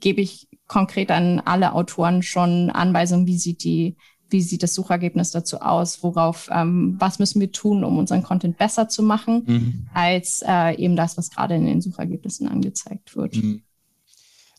[0.00, 3.96] gebe ich konkret an alle Autoren schon Anweisungen, wie sieht die,
[4.28, 8.56] wie sieht das Suchergebnis dazu aus, worauf, ähm, was müssen wir tun, um unseren Content
[8.56, 9.88] besser zu machen, mhm.
[9.92, 13.36] als äh, eben das, was gerade in den Suchergebnissen angezeigt wird.
[13.36, 13.62] Mhm.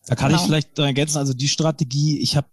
[0.07, 0.41] Da kann genau.
[0.41, 2.47] ich vielleicht ergänzen, also die Strategie, ich habe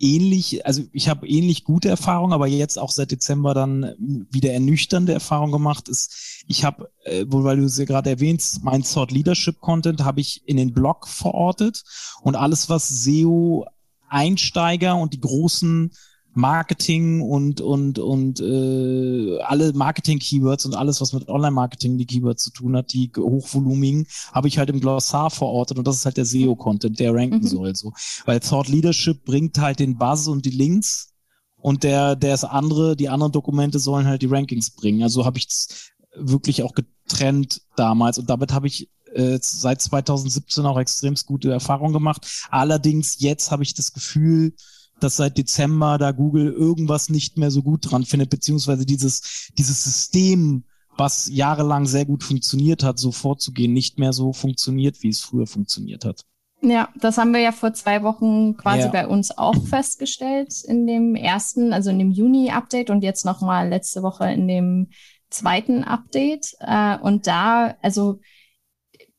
[0.00, 5.12] ähnlich, also ich habe ähnlich gute Erfahrungen, aber jetzt auch seit Dezember dann wieder ernüchternde
[5.12, 5.88] Erfahrungen gemacht.
[5.88, 10.20] Ist, ich habe, äh, weil du es ja gerade erwähnst, mein Thought Leadership Content habe
[10.20, 11.84] ich in den Blog verortet
[12.22, 13.66] und alles, was SEO
[14.08, 15.90] Einsteiger und die großen
[16.34, 22.50] Marketing und und und äh, alle Marketing-Keywords und alles, was mit Online-Marketing die Keywords zu
[22.50, 26.24] tun hat, die hochvolumigen, habe ich halt im Glossar verortet und das ist halt der
[26.24, 27.46] SEO-Content, der ranken mhm.
[27.46, 27.92] soll so.
[28.24, 31.14] Weil Thought Leadership bringt halt den Buzz und die Links
[31.56, 35.02] und der, der ist andere, die anderen Dokumente sollen halt die Rankings bringen.
[35.02, 40.66] Also habe ich es wirklich auch getrennt damals und damit habe ich äh, seit 2017
[40.66, 42.46] auch extremst gute Erfahrungen gemacht.
[42.50, 44.54] Allerdings jetzt habe ich das Gefühl,
[45.04, 49.84] dass seit Dezember da Google irgendwas nicht mehr so gut dran findet, beziehungsweise dieses, dieses
[49.84, 50.64] System,
[50.96, 55.46] was jahrelang sehr gut funktioniert hat, so vorzugehen, nicht mehr so funktioniert, wie es früher
[55.46, 56.24] funktioniert hat.
[56.62, 58.88] Ja, das haben wir ja vor zwei Wochen quasi ja.
[58.88, 64.02] bei uns auch festgestellt in dem ersten, also in dem Juni-Update und jetzt nochmal letzte
[64.02, 64.88] Woche in dem
[65.28, 66.54] zweiten Update.
[66.60, 68.20] Äh, und da, also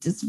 [0.04, 0.26] das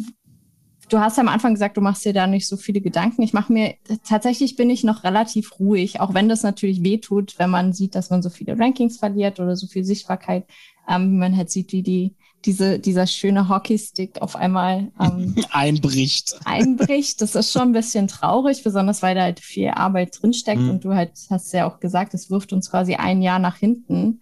[0.88, 3.22] Du hast am Anfang gesagt, du machst dir da nicht so viele Gedanken.
[3.22, 3.74] Ich mache mir,
[4.08, 8.10] tatsächlich bin ich noch relativ ruhig, auch wenn das natürlich wehtut, wenn man sieht, dass
[8.10, 10.44] man so viele Rankings verliert oder so viel Sichtbarkeit,
[10.88, 16.38] ähm, wie man halt sieht, wie die, diese, dieser schöne Hockeystick auf einmal ähm, einbricht.
[16.44, 17.20] Einbricht.
[17.20, 20.70] Das ist schon ein bisschen traurig, besonders weil da halt viel Arbeit drinsteckt mhm.
[20.70, 24.20] und du halt hast ja auch gesagt, es wirft uns quasi ein Jahr nach hinten.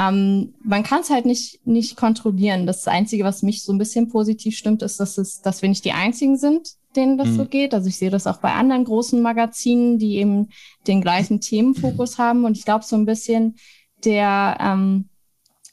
[0.00, 2.66] Ähm, man kann es halt nicht, nicht kontrollieren.
[2.66, 5.84] Das Einzige, was mich so ein bisschen positiv stimmt, ist, dass, es, dass wir nicht
[5.84, 7.36] die Einzigen sind, denen das mhm.
[7.36, 7.74] so geht.
[7.74, 10.48] Also ich sehe das auch bei anderen großen Magazinen, die eben
[10.86, 12.46] den gleichen Themenfokus haben.
[12.46, 13.56] Und ich glaube, so ein bisschen
[14.04, 15.10] der ähm,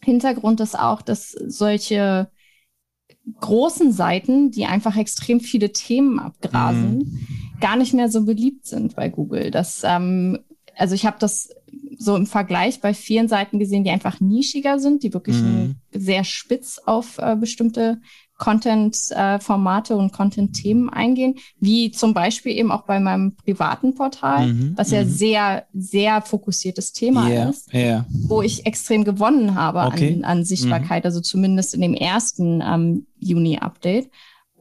[0.04, 2.30] Hintergrund ist auch, dass solche
[3.40, 7.28] großen Seiten, die einfach extrem viele Themen abgrasen, mhm.
[7.62, 9.52] gar nicht mehr so beliebt sind bei Google.
[9.52, 10.40] Das, ähm,
[10.78, 11.50] also ich habe das
[11.98, 15.76] so im Vergleich bei vielen Seiten gesehen, die einfach nischiger sind, die wirklich mhm.
[15.92, 18.00] sehr spitz auf äh, bestimmte
[18.38, 24.74] Content-Formate äh, und Content-Themen eingehen, wie zum Beispiel eben auch bei meinem privaten Portal, mhm.
[24.76, 25.10] was ja mhm.
[25.10, 27.50] sehr, sehr fokussiertes Thema yeah.
[27.50, 28.06] ist, yeah.
[28.10, 30.18] wo ich extrem gewonnen habe okay.
[30.18, 31.08] an, an Sichtbarkeit, mhm.
[31.08, 34.12] also zumindest in dem ersten ähm, Juni-Update.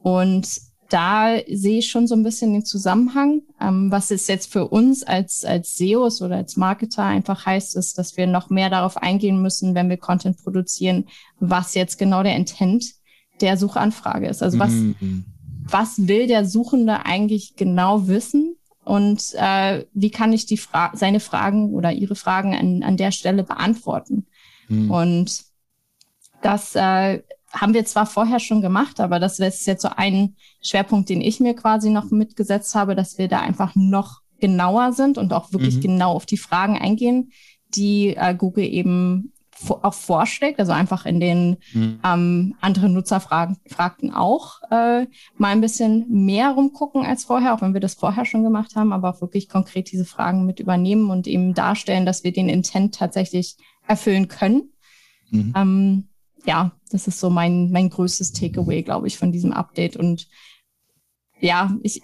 [0.01, 0.47] Und
[0.89, 3.41] da sehe ich schon so ein bisschen den Zusammenhang.
[3.59, 7.97] Ähm, was es jetzt für uns als, als SEOs oder als Marketer einfach heißt, ist,
[7.97, 11.05] dass wir noch mehr darauf eingehen müssen, wenn wir Content produzieren,
[11.39, 12.85] was jetzt genau der Intent
[13.41, 14.41] der Suchanfrage ist.
[14.41, 15.25] Also was, mhm.
[15.65, 18.55] was will der Suchende eigentlich genau wissen?
[18.83, 23.11] Und äh, wie kann ich die Fra seine Fragen oder ihre Fragen an, an der
[23.11, 24.27] Stelle beantworten?
[24.69, 24.89] Mhm.
[24.89, 25.43] Und
[26.41, 31.09] das äh, haben wir zwar vorher schon gemacht, aber das ist jetzt so ein Schwerpunkt,
[31.09, 35.33] den ich mir quasi noch mitgesetzt habe, dass wir da einfach noch genauer sind und
[35.33, 35.81] auch wirklich mhm.
[35.81, 37.31] genau auf die Fragen eingehen,
[37.69, 39.33] die äh, Google eben
[39.69, 41.99] auch vorschlägt, also einfach in den mhm.
[42.03, 45.07] ähm, anderen Nutzerfragten auch äh,
[45.37, 48.93] mal ein bisschen mehr rumgucken als vorher, auch wenn wir das vorher schon gemacht haben,
[48.93, 52.95] aber auch wirklich konkret diese Fragen mit übernehmen und eben darstellen, dass wir den Intent
[52.95, 53.55] tatsächlich
[53.87, 54.73] erfüllen können.
[55.31, 55.53] Mhm.
[55.55, 56.07] Ähm,
[56.47, 59.97] ja, das ist so mein, mein größtes Takeaway, glaube ich, von diesem Update.
[59.97, 60.27] Und
[61.41, 62.01] ja, ich,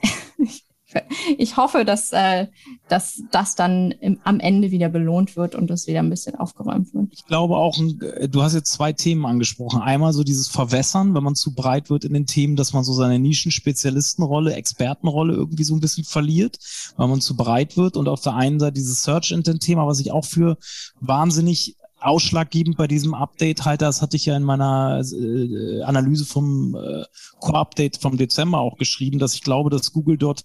[1.38, 2.47] ich hoffe, dass, äh,
[2.89, 6.93] dass das dann im, am Ende wieder belohnt wird und das wieder ein bisschen aufgeräumt
[6.93, 7.08] wird.
[7.13, 9.82] Ich glaube auch, du hast jetzt zwei Themen angesprochen.
[9.82, 12.91] Einmal so dieses Verwässern, wenn man zu breit wird in den Themen, dass man so
[12.91, 16.58] seine Nischen-Spezialistenrolle, Expertenrolle irgendwie so ein bisschen verliert,
[16.97, 17.95] weil man zu breit wird.
[17.95, 20.58] Und auf der einen Seite dieses Search-Intent-Thema, was ich auch für
[20.99, 26.76] wahnsinnig ausschlaggebend bei diesem Update halte, das hatte ich ja in meiner äh, Analyse vom
[26.76, 27.04] äh,
[27.39, 30.44] Core-Update vom Dezember auch geschrieben, dass ich glaube, dass Google dort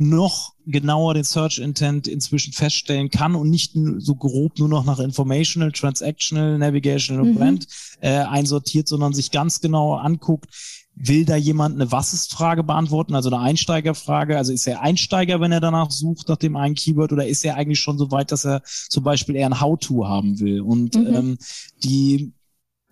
[0.00, 4.98] noch genauer den Search Intent inzwischen feststellen kann und nicht so grob nur noch nach
[4.98, 7.38] Informational, Transactional, Navigational und mhm.
[7.38, 7.66] Brand
[8.00, 10.48] äh, einsortiert, sondern sich ganz genau anguckt,
[10.94, 15.40] will da jemand eine Was ist Frage beantworten, also eine Einsteigerfrage, also ist er Einsteiger,
[15.40, 18.32] wenn er danach sucht nach dem einen Keyword oder ist er eigentlich schon so weit,
[18.32, 21.14] dass er zum Beispiel eher ein How-To haben will und mhm.
[21.14, 21.38] ähm,
[21.82, 22.32] die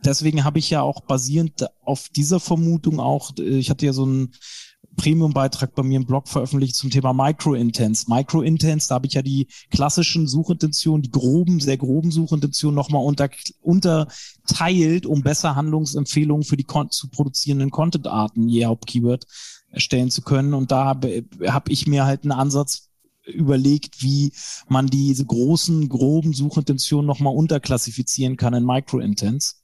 [0.04, 4.06] Deswegen habe ich ja auch basierend auf dieser Vermutung auch, äh, ich hatte ja so
[4.06, 4.32] ein
[4.98, 8.08] Premium-Beitrag bei mir im Blog veröffentlicht zum Thema Micro-Intents.
[8.08, 13.30] Micro-Intents, da habe ich ja die klassischen Suchintentionen, die groben, sehr groben Suchintentionen nochmal unter,
[13.62, 19.24] unterteilt, um besser Handlungsempfehlungen für die zu produzierenden Content-Arten je Hauptkeyword
[19.70, 20.52] erstellen zu können.
[20.52, 22.90] Und da habe hab ich mir halt einen Ansatz
[23.24, 24.32] überlegt, wie
[24.68, 29.57] man diese großen, groben Suchintentionen nochmal unterklassifizieren kann in Micro-Intents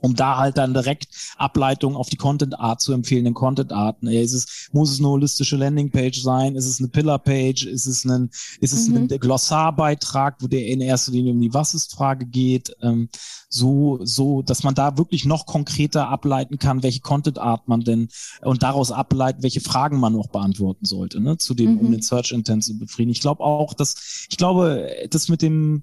[0.00, 4.06] um da halt dann direkt Ableitungen auf die Content Art zu empfehlen, den Content Arten.
[4.06, 6.56] Ist es, muss es eine holistische Landingpage sein?
[6.56, 7.66] Ist es eine Pillar Page?
[7.66, 8.96] Ist es ein, ist es mhm.
[8.96, 12.74] ein Glossarbeitrag, wo der in erster Linie um die Was ist Frage geht?
[12.80, 13.08] Ähm,
[13.48, 18.08] so, so, dass man da wirklich noch konkreter ableiten kann, welche Content Art man denn
[18.42, 21.78] und daraus ableiten, welche Fragen man noch beantworten sollte, ne, zu dem, mhm.
[21.80, 23.10] um den Search Intent zu befrieden.
[23.10, 25.82] Ich glaube auch, dass, ich glaube, das mit dem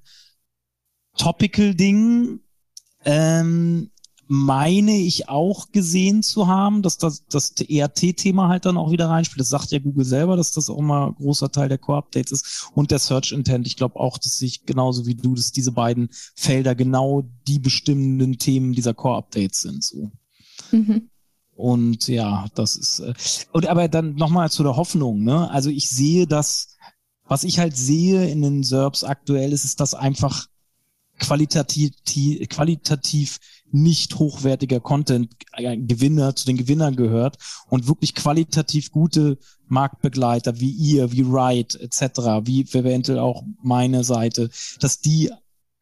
[1.18, 2.40] Topical Ding,
[3.04, 3.92] ähm,
[4.28, 9.40] meine ich auch gesehen zu haben, dass das, das ERT-Thema halt dann auch wieder reinspielt.
[9.40, 12.70] Das sagt ja Google selber, dass das auch mal großer Teil der Core-Updates ist.
[12.74, 13.68] Und der Search Intent.
[13.68, 18.38] Ich glaube auch, dass sich genauso wie du, dass diese beiden Felder genau die bestimmenden
[18.38, 19.84] Themen dieser Core-Updates sind.
[19.84, 20.12] So.
[20.72, 21.10] Mhm.
[21.56, 23.00] Und ja, das ist.
[23.00, 23.14] Äh,
[23.52, 25.50] und aber dann nochmal zu der Hoffnung, ne?
[25.50, 26.76] Also ich sehe das,
[27.28, 30.48] was ich halt sehe in den SERPs aktuell, ist, ist das einfach
[31.20, 31.94] qualitativ,
[32.50, 33.40] qualitativ
[33.72, 37.38] nicht hochwertiger Content äh, Gewinner zu den Gewinnern gehört
[37.70, 44.50] und wirklich qualitativ gute Marktbegleiter wie ihr, wie Wright etc., wie eventuell auch meine Seite,
[44.80, 45.32] dass die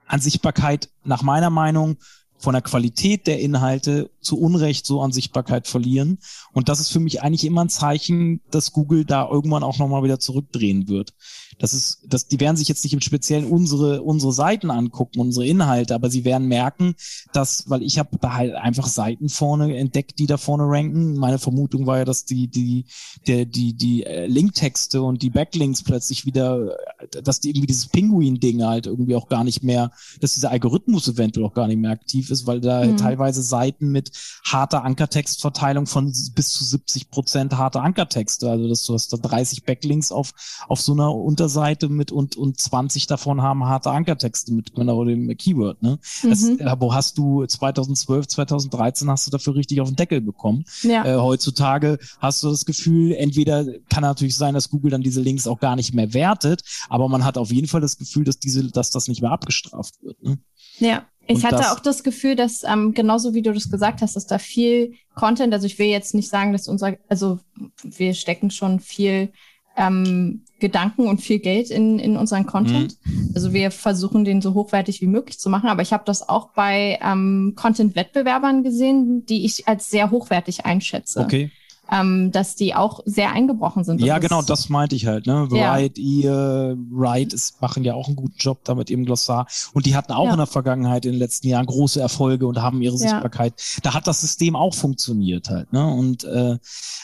[0.07, 1.97] an Sichtbarkeit nach meiner Meinung
[2.37, 6.19] von der Qualität der Inhalte zu Unrecht so an Sichtbarkeit verlieren.
[6.51, 10.03] Und das ist für mich eigentlich immer ein Zeichen, dass Google da irgendwann auch nochmal
[10.03, 11.13] wieder zurückdrehen wird.
[11.57, 15.45] Das ist, das, die werden sich jetzt nicht im Speziellen unsere, unsere Seiten angucken, unsere
[15.45, 16.95] Inhalte, aber sie werden merken,
[17.33, 21.15] dass, weil ich habe da halt einfach Seiten vorne entdeckt, die da vorne ranken.
[21.15, 22.85] Meine Vermutung war ja, dass die, die,
[23.27, 26.75] der, die, die äh, Linktexte und die Backlinks plötzlich wieder,
[27.23, 31.45] dass die irgendwie dieses Pinguin-Ding halt irgendwie auch gar nicht mehr, dass dieser Algorithmus eventuell
[31.45, 32.97] auch gar nicht mehr aktiv ist, weil da mhm.
[32.97, 34.11] teilweise Seiten mit
[34.43, 39.63] harter Ankertextverteilung von bis zu 70 Prozent harter Ankertexte, also dass du hast da 30
[39.63, 40.33] Backlinks auf,
[40.67, 45.05] auf so einer Unter Unterseite mit und, und 20 davon haben harte Ankertexte mit genau
[45.05, 45.81] dem Keyword.
[45.83, 45.99] Ne?
[46.23, 46.29] Mhm.
[46.29, 50.65] Das, äh, wo hast du 2012, 2013 hast du dafür richtig auf den Deckel bekommen.
[50.81, 51.05] Ja.
[51.05, 55.45] Äh, heutzutage hast du das Gefühl, entweder kann natürlich sein, dass Google dann diese Links
[55.45, 58.63] auch gar nicht mehr wertet, aber man hat auf jeden Fall das Gefühl, dass diese,
[58.71, 60.21] dass das nicht mehr abgestraft wird.
[60.23, 60.39] Ne?
[60.79, 61.05] Ja.
[61.27, 64.15] Ich und hatte das, auch das Gefühl, dass ähm, genauso wie du das gesagt hast,
[64.15, 67.39] dass da viel Content, also ich will jetzt nicht sagen, dass unser, also
[67.81, 69.31] wir stecken schon viel
[69.75, 72.97] ähm, Gedanken und viel Geld in, in unseren Content.
[73.03, 73.31] Mhm.
[73.35, 75.69] Also wir versuchen den so hochwertig wie möglich zu machen.
[75.69, 81.19] Aber ich habe das auch bei ähm, Content-Wettbewerbern gesehen, die ich als sehr hochwertig einschätze.
[81.21, 81.51] Okay
[81.91, 84.01] ähm, dass die auch sehr eingebrochen sind.
[84.01, 85.27] Ja, genau, das meinte ich halt.
[85.27, 85.49] Ne?
[85.51, 86.31] Variety, ja.
[86.31, 89.47] ihr, Wright ist, machen ja auch einen guten Job da mit ihrem Glossar.
[89.73, 90.31] Und die hatten auch ja.
[90.31, 93.53] in der Vergangenheit in den letzten Jahren große Erfolge und haben ihre Sichtbarkeit.
[93.57, 93.79] Ja.
[93.83, 95.71] Da hat das System auch funktioniert halt.
[95.73, 95.85] Ne?
[95.85, 96.57] Und äh,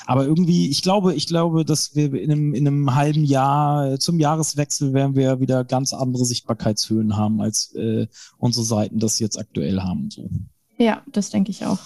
[0.06, 4.20] aber irgendwie, ich glaube, ich glaube, dass wir in einem, in einem halben Jahr zum
[4.20, 9.82] Jahreswechsel werden wir wieder ganz andere Sichtbarkeitshöhen haben, als äh, unsere Seiten das jetzt aktuell
[9.82, 10.10] haben.
[10.10, 10.30] So.
[10.78, 11.78] Ja, das denke ich auch.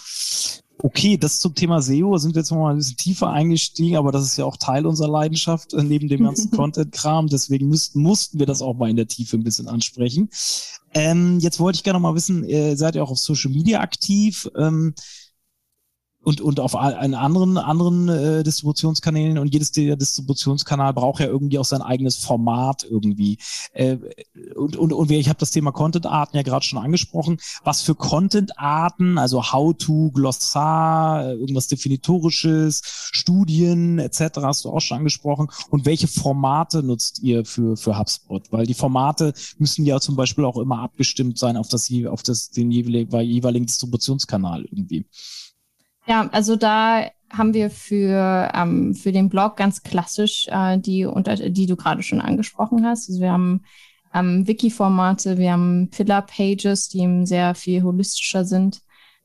[0.78, 4.12] Okay, das zum Thema SEO sind wir jetzt noch mal ein bisschen tiefer eingestiegen, aber
[4.12, 7.28] das ist ja auch Teil unserer Leidenschaft äh, neben dem ganzen Content-Kram.
[7.28, 10.30] Deswegen müssten, mussten wir das auch mal in der Tiefe ein bisschen ansprechen.
[10.94, 13.80] Ähm, jetzt wollte ich gerne noch mal wissen, äh, seid ihr auch auf Social Media
[13.80, 14.50] aktiv?
[14.58, 14.94] Ähm,
[16.26, 21.60] und, und auf einen anderen, anderen äh, Distributionskanälen und jedes der Distributionskanal braucht ja irgendwie
[21.60, 23.38] auch sein eigenes Format irgendwie.
[23.74, 23.98] Äh,
[24.56, 27.38] und, und, und ich habe das Thema Content-Arten ja gerade schon angesprochen.
[27.64, 34.40] Was für Content-Arten, also How-to, Glossar, irgendwas Definitorisches, Studien etc.
[34.42, 35.50] hast du auch schon angesprochen.
[35.70, 38.52] Und welche Formate nutzt ihr für, für HubSpot?
[38.52, 42.50] Weil die Formate müssen ja zum Beispiel auch immer abgestimmt sein auf das, auf das,
[42.50, 45.06] den jeweiligen Distributionskanal irgendwie.
[46.08, 51.36] Ja, also da haben wir für, ähm, für den Blog ganz klassisch äh, die, unter,
[51.36, 53.10] die du gerade schon angesprochen hast.
[53.10, 53.62] Also wir haben
[54.14, 58.82] ähm, Wiki-Formate, wir haben Pillar-Pages, die eben sehr viel holistischer sind.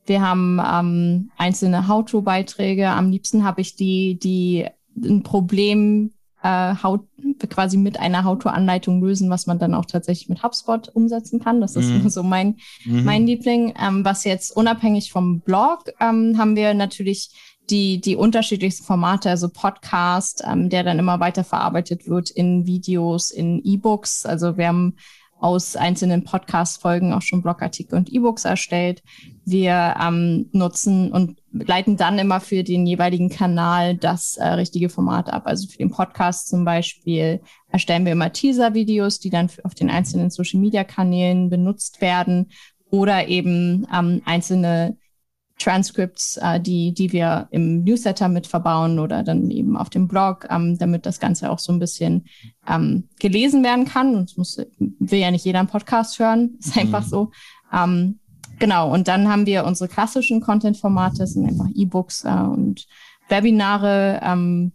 [0.06, 2.88] Wir haben ähm, einzelne How-To-Beiträge.
[2.88, 4.66] Am liebsten habe ich die, die
[4.96, 6.12] ein Problem
[6.42, 7.00] äh, How,
[7.48, 11.60] quasi mit einer How-to-Anleitung lösen, was man dann auch tatsächlich mit HubSpot umsetzen kann.
[11.60, 12.08] Das ist mhm.
[12.08, 13.04] so mein, mhm.
[13.04, 13.74] mein Liebling.
[13.80, 17.30] Ähm, was jetzt unabhängig vom Blog ähm, haben wir natürlich
[17.70, 23.30] die, die unterschiedlichsten Formate, also Podcast, ähm, der dann immer weiter verarbeitet wird in Videos,
[23.30, 24.26] in E-Books.
[24.26, 24.96] Also wir haben
[25.40, 29.02] aus einzelnen Podcast-Folgen auch schon Blogartikel und E-Books erstellt.
[29.44, 35.32] Wir ähm, nutzen und leiten dann immer für den jeweiligen Kanal das äh, richtige Format
[35.32, 35.44] ab.
[35.46, 40.30] Also für den Podcast zum Beispiel erstellen wir immer Teaser-Videos, die dann auf den einzelnen
[40.30, 42.50] Social-Media-Kanälen benutzt werden
[42.90, 44.96] oder eben ähm, einzelne
[45.60, 50.46] Transcripts, äh, die, die wir im Newsletter mit verbauen oder dann eben auf dem Blog,
[50.50, 52.24] ähm, damit das Ganze auch so ein bisschen
[52.66, 54.16] ähm, gelesen werden kann.
[54.16, 56.82] Und es muss, will ja nicht jeder einen Podcast hören, ist mhm.
[56.82, 57.30] einfach so.
[57.72, 58.18] Ähm,
[58.58, 62.86] genau, und dann haben wir unsere klassischen Content-Formate, das sind einfach E-Books äh, und
[63.28, 64.72] Webinare, ähm,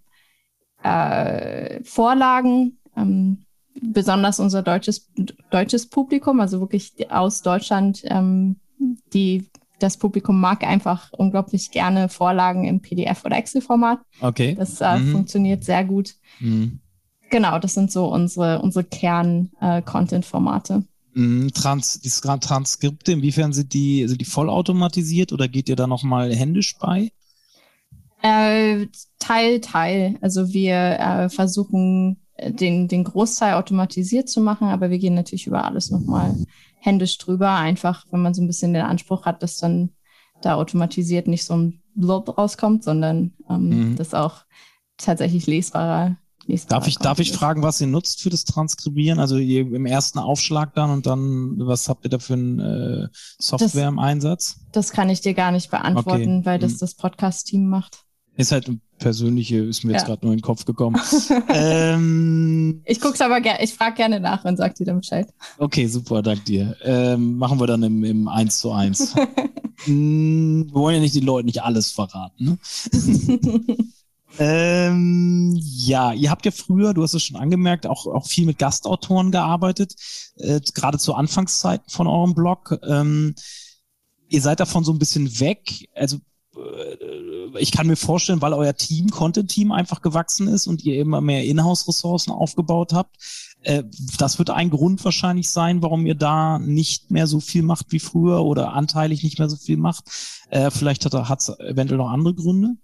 [0.84, 3.40] äh, Vorlagen, ähm,
[3.82, 5.12] besonders unser deutsches,
[5.50, 8.58] deutsches Publikum, also wirklich aus Deutschland, ähm,
[9.14, 14.00] die das Publikum mag einfach unglaublich gerne Vorlagen im PDF- oder Excel-Format.
[14.22, 14.56] Okay.
[14.56, 15.12] Das äh, mhm.
[15.12, 16.16] funktioniert sehr gut.
[16.40, 16.80] Mhm.
[17.30, 20.84] Genau, das sind so unsere, unsere Kern-Content-Formate.
[21.16, 21.52] Äh, mhm.
[21.54, 26.78] Trans, die Transkripte, inwiefern sind die, sind die vollautomatisiert oder geht ihr da nochmal händisch
[26.80, 27.12] bei?
[28.22, 28.88] Äh,
[29.20, 30.18] Teil, Teil.
[30.22, 35.48] Also wir äh, versuchen äh, den, den Großteil automatisiert zu machen, aber wir gehen natürlich
[35.48, 36.36] über alles nochmal
[36.86, 39.92] händisch drüber, einfach wenn man so ein bisschen den Anspruch hat, dass dann
[40.42, 43.96] da automatisiert nicht so ein Blob rauskommt, sondern ähm, mhm.
[43.96, 44.44] das auch
[44.98, 46.18] tatsächlich lesbarer
[46.68, 49.20] Darf ich, darf ich fragen, was ihr nutzt für das Transkribieren?
[49.20, 53.08] Also ihr im ersten Aufschlag dann und dann, was habt ihr da für ein äh,
[53.40, 54.60] Software das, im Einsatz?
[54.72, 56.46] Das kann ich dir gar nicht beantworten, okay.
[56.46, 56.78] weil das mhm.
[56.82, 58.05] das Podcast-Team macht.
[58.38, 59.98] Ist halt eine persönliche, ist mir ja.
[59.98, 61.00] jetzt gerade nur in den Kopf gekommen.
[61.50, 65.34] ähm, ich guck's aber gerne, ich frage gerne nach und sag dir dann Bescheid.
[65.58, 66.76] Okay, super, dank dir.
[66.84, 69.16] Ähm, machen wir dann im, im 1 zu 1.
[69.86, 72.44] hm, wir wollen ja nicht den Leuten nicht alles verraten.
[72.46, 73.60] Ne?
[74.40, 78.60] ähm, ja, ihr habt ja früher, du hast es schon angemerkt, auch, auch viel mit
[78.60, 79.96] Gastautoren gearbeitet,
[80.38, 82.80] äh, gerade zu Anfangszeiten von eurem Blog.
[82.86, 83.36] Ähm,
[84.28, 85.90] ihr seid davon so ein bisschen weg.
[85.96, 86.18] Also
[86.56, 86.96] äh,
[87.60, 91.44] ich kann mir vorstellen, weil euer Team, Content-Team einfach gewachsen ist und ihr immer mehr
[91.46, 93.18] Inhouse-Ressourcen aufgebaut habt,
[93.62, 93.84] äh,
[94.18, 98.00] das wird ein Grund wahrscheinlich sein, warum ihr da nicht mehr so viel macht wie
[98.00, 100.06] früher oder anteilig nicht mehr so viel macht.
[100.50, 102.76] Äh, vielleicht hat es eventuell noch andere Gründe.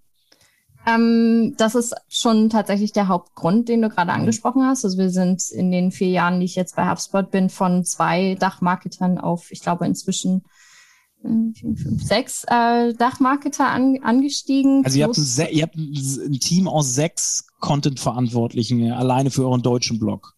[0.84, 4.20] Ähm, das ist schon tatsächlich der Hauptgrund, den du gerade mhm.
[4.20, 4.84] angesprochen hast.
[4.84, 8.34] Also wir sind in den vier Jahren, die ich jetzt bei HubSpot bin, von zwei
[8.34, 10.42] Dachmarketern auf, ich glaube, inzwischen
[11.22, 14.84] sechs äh, Dachmarketer an, angestiegen.
[14.84, 19.62] Also ihr habt, ein, ihr habt ein Team aus sechs Content-Verantwortlichen äh, alleine für euren
[19.62, 20.34] deutschen Blog.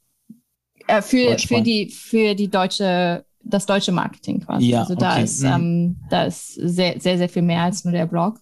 [0.87, 4.66] Äh, für, für die für die deutsche das deutsche Marketing quasi.
[4.66, 5.25] Ja, also da okay.
[5.25, 5.49] ist mhm.
[5.49, 8.40] ähm, da ist sehr sehr sehr viel mehr als nur der Blog.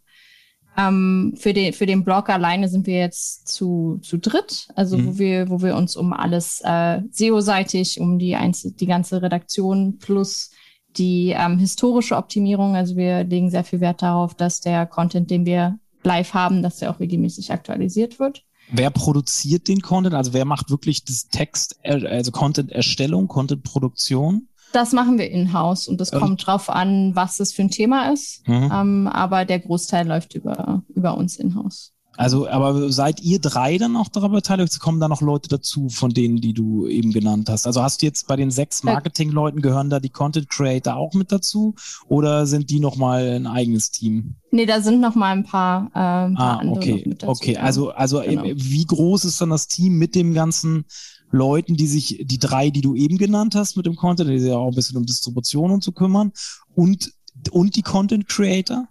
[0.76, 5.06] Ähm, für den für den Blog alleine sind wir jetzt zu zu dritt, also mhm.
[5.06, 9.98] wo wir wo wir uns um alles äh, SEO-seitig um die einzel die ganze Redaktion
[9.98, 10.50] plus
[10.96, 12.76] die ähm, historische Optimierung.
[12.76, 16.78] Also wir legen sehr viel Wert darauf, dass der Content, den wir live haben, dass
[16.78, 18.44] der auch regelmäßig aktualisiert wird.
[18.70, 20.14] Wer produziert den Content?
[20.14, 24.48] Also wer macht wirklich das Text, also Content-Erstellung, Content-Produktion?
[24.72, 26.20] Das machen wir in-house und das ähm.
[26.20, 28.46] kommt drauf an, was es für ein Thema ist.
[28.48, 28.70] Mhm.
[28.72, 31.92] Ähm, aber der Großteil läuft über, über uns in-house.
[32.16, 34.78] Also, aber seid ihr drei dann auch daran beteiligt?
[34.80, 37.66] Kommen da noch Leute dazu, von denen, die du eben genannt hast?
[37.66, 41.32] Also hast du jetzt bei den sechs Marketing-Leuten gehören da die Content Creator auch mit
[41.32, 41.74] dazu?
[42.08, 44.36] Oder sind die nochmal ein eigenes Team?
[44.50, 47.32] Nee, da sind noch mal ein paar, äh, ein paar ah, andere okay, mit dazu.
[47.32, 47.56] okay.
[47.56, 48.44] Also, also Genau.
[48.44, 50.84] wie groß ist dann das Team mit dem ganzen
[51.30, 54.50] Leuten, die sich, die drei, die du eben genannt hast mit dem Content, die sich
[54.50, 56.32] ja auch ein bisschen um Distribution und zu kümmern
[56.74, 57.12] und,
[57.50, 58.86] und die Content Creator?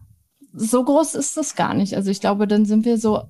[0.54, 1.96] So groß ist das gar nicht.
[1.96, 3.24] Also ich glaube, dann sind wir so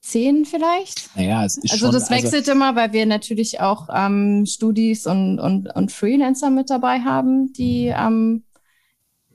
[0.00, 1.10] zehn vielleicht.
[1.16, 5.38] Naja, es ist Also schon, das wechselt immer, weil wir natürlich auch ähm, Studis und,
[5.40, 8.44] und, und Freelancer mit dabei haben, die, ähm,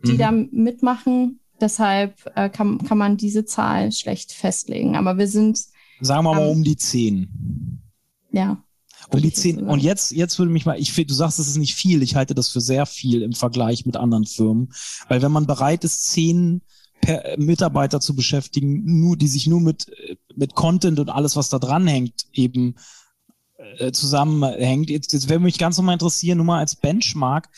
[0.05, 0.17] die Mhm.
[0.17, 1.39] da mitmachen.
[1.59, 4.95] Deshalb äh, kann, kann man diese Zahl schlecht festlegen.
[4.95, 5.59] Aber wir sind,
[6.01, 7.81] sagen wir mal ähm, um die zehn.
[8.31, 8.63] ja,
[9.11, 9.59] Um die zehn.
[9.61, 12.03] Und jetzt, jetzt würde mich mal, ich du sagst, es ist nicht viel.
[12.03, 14.71] Ich halte das für sehr viel im Vergleich mit anderen Firmen.
[15.09, 16.61] Weil wenn man bereit ist, zehn
[17.07, 21.35] per äh, Mitarbeiter zu beschäftigen, nur, die sich nur mit, äh, mit Content und alles,
[21.35, 22.75] was da dran hängt, eben
[23.77, 24.89] äh, zusammenhängt.
[24.89, 27.49] Jetzt, jetzt wäre mich ganz nochmal interessieren, nur mal als Benchmark,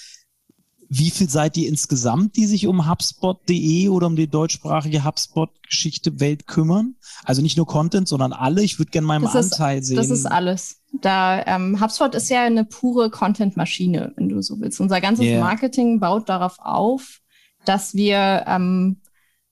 [0.92, 6.48] wie viel seid ihr insgesamt, die sich um HubSpot.de oder um die deutschsprachige HubSpot-Geschichte Welt
[6.48, 6.96] kümmern?
[7.24, 8.64] Also nicht nur Content, sondern alle.
[8.64, 9.98] Ich würde gerne meinen Das ist- Anteil sehen.
[9.98, 10.78] das ist alles.
[11.02, 14.80] Da ähm, HubSpot ist ja eine pure Content-Maschine, wenn du so willst.
[14.82, 15.40] Unser ganzes Yeah.
[15.42, 17.20] Marketing baut darauf auf,
[17.66, 19.02] dass wir ähm,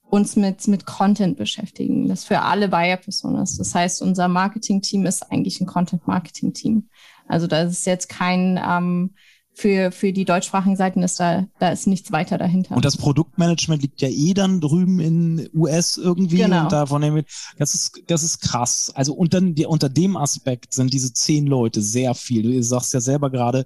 [0.10, 2.08] uns mit, mit Content beschäftigen.
[2.08, 3.58] Das für alle Buyer-Personas.
[3.58, 6.88] Das heißt, unser Marketing-Team ist eigentlich ein Content-Marketing-Team.
[7.28, 9.16] Also da ist jetzt kein, ähm,
[9.53, 12.76] für, für die deutschsprachigen Seiten ist da, da ist nichts weiter dahinter.
[12.76, 16.64] Und das Produktmanagement liegt ja eh dann drüben in US irgendwie Genau.
[16.64, 17.24] und davon nehmen
[17.58, 18.91] das ist, das ist krass.
[18.93, 22.43] Also und dann die, unter dem Aspekt sind diese zehn Leute sehr viel.
[22.43, 23.66] Du sagst ja selber gerade,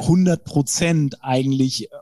[0.00, 1.96] 100 Prozent eigentlich äh,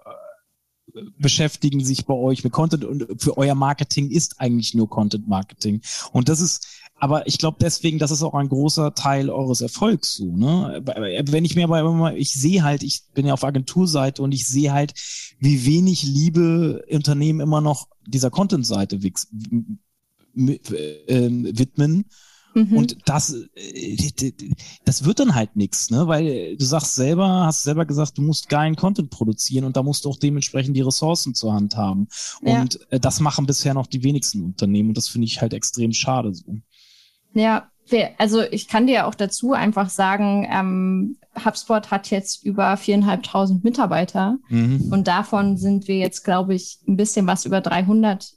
[1.19, 5.81] beschäftigen sich bei euch mit Content und für euer Marketing ist eigentlich nur Content Marketing.
[6.13, 6.67] Und das ist,
[6.99, 10.83] aber ich glaube deswegen, das ist auch ein großer Teil eures Erfolgs so, ne?
[10.85, 14.73] Wenn ich mir aber ich sehe halt, ich bin ja auf Agenturseite und ich sehe
[14.73, 14.95] halt,
[15.39, 19.01] wie wenig Liebe Unternehmen immer noch dieser Content-Seite
[20.37, 22.05] ähm, widmen.
[22.57, 22.77] Mhm.
[22.77, 23.37] Und das,
[24.87, 26.09] das wird dann halt nix, ne?
[26.09, 30.07] Weil du sagst selber, hast selber gesagt, du musst geilen Content produzieren und da musst
[30.07, 32.09] du auch dementsprechend die Ressourcen zur Hand haben.
[32.41, 32.63] Ja.
[32.63, 35.93] Und äh, das machen bisher noch die wenigsten Unternehmen und das finde ich halt extrem
[35.93, 36.57] schade so.
[37.35, 37.69] Ja,
[38.17, 44.39] also ich kann dir auch dazu einfach sagen, ähm, HubSpot hat jetzt über viereinhalbtausend Mitarbeiter
[44.49, 44.89] Mhm.
[44.91, 48.33] und davon sind wir jetzt, glaube ich, ein bisschen was über 300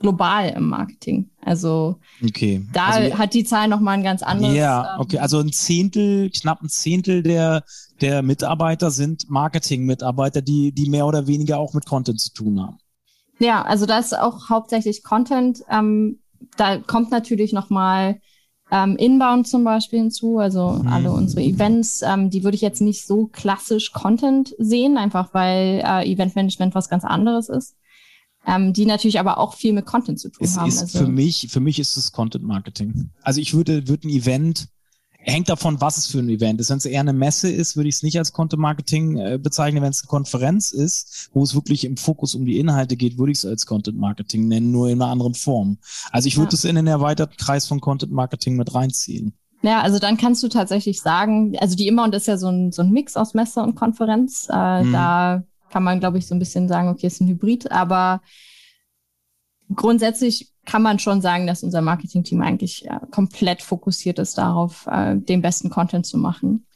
[0.00, 1.30] global im Marketing.
[1.44, 2.66] Also Okay.
[2.72, 4.54] da also, hat die Zahl nochmal ein ganz anderes.
[4.54, 5.18] ja, ähm, okay.
[5.18, 7.62] Also ein Zehntel, knapp ein Zehntel der,
[8.00, 12.78] der Mitarbeiter sind Marketing-Mitarbeiter, die, die mehr oder weniger auch mit Content zu tun haben.
[13.38, 15.62] Ja, also das ist auch hauptsächlich Content.
[15.70, 16.18] Ähm,
[16.56, 18.20] da kommt natürlich nochmal
[18.70, 20.86] ähm, Inbound zum Beispiel hinzu, also Mhm.
[20.88, 25.82] alle unsere Events, ähm, die würde ich jetzt nicht so klassisch Content sehen, einfach weil
[25.84, 27.76] äh, Eventmanagement was ganz anderes ist.
[28.46, 30.68] Ähm, die natürlich aber auch viel mit Content zu tun Es haben.
[30.68, 33.10] ist also, für mich, für mich ist es Content Marketing.
[33.22, 34.68] Also ich würde, würde ein Event,
[35.22, 36.70] hängt davon, was es für ein Event ist.
[36.70, 39.82] Wenn es eher eine Messe ist, würde ich es nicht als Content Marketing äh, bezeichnen.
[39.82, 43.30] Wenn es eine Konferenz ist, wo es wirklich im Fokus um die Inhalte geht, würde
[43.32, 45.76] ich es als Content Marketing nennen, nur in einer anderen Form.
[46.10, 46.54] Also ich würde Ja.
[46.54, 49.34] es in den erweiterten Kreis von Content Marketing mit reinziehen.
[49.62, 52.80] Ja, also dann kannst du tatsächlich sagen, also die Inbound ist ja so ein, so
[52.80, 54.48] ein Mix aus Messe und Konferenz.
[54.50, 54.92] Äh, Mhm.
[54.92, 58.20] Da kann man, glaube ich, so ein bisschen sagen, okay, ist ein Hybrid, aber
[59.74, 65.16] grundsätzlich kann man schon sagen, dass unser Marketing-Team eigentlich äh, komplett fokussiert ist darauf, äh,
[65.16, 66.66] den besten Content zu machen.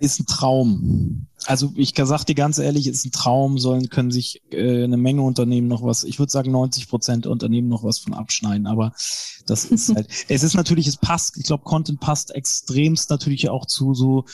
[0.00, 1.28] Ist ein Traum.
[1.46, 5.22] Also ich sag dir ganz ehrlich, ist ein Traum, sollen, können sich äh, eine Menge
[5.22, 8.92] Unternehmen noch was, ich würde sagen 90 Prozent Unternehmen noch was von abschneiden, aber
[9.46, 13.66] das ist halt, es ist natürlich, es passt, ich glaube, Content passt extremst natürlich auch
[13.66, 14.24] zu so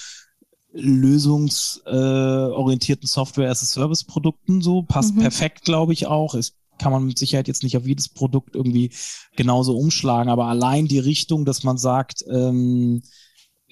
[0.73, 5.21] lösungsorientierten äh, orientierten Software-as-a-Service-Produkten so, passt Mhm.
[5.21, 6.35] perfekt, glaube ich auch.
[6.35, 8.91] Es kann man mit Sicherheit jetzt nicht auf jedes Produkt irgendwie
[9.37, 13.03] genauso umschlagen, aber allein die Richtung, dass man sagt, ähm,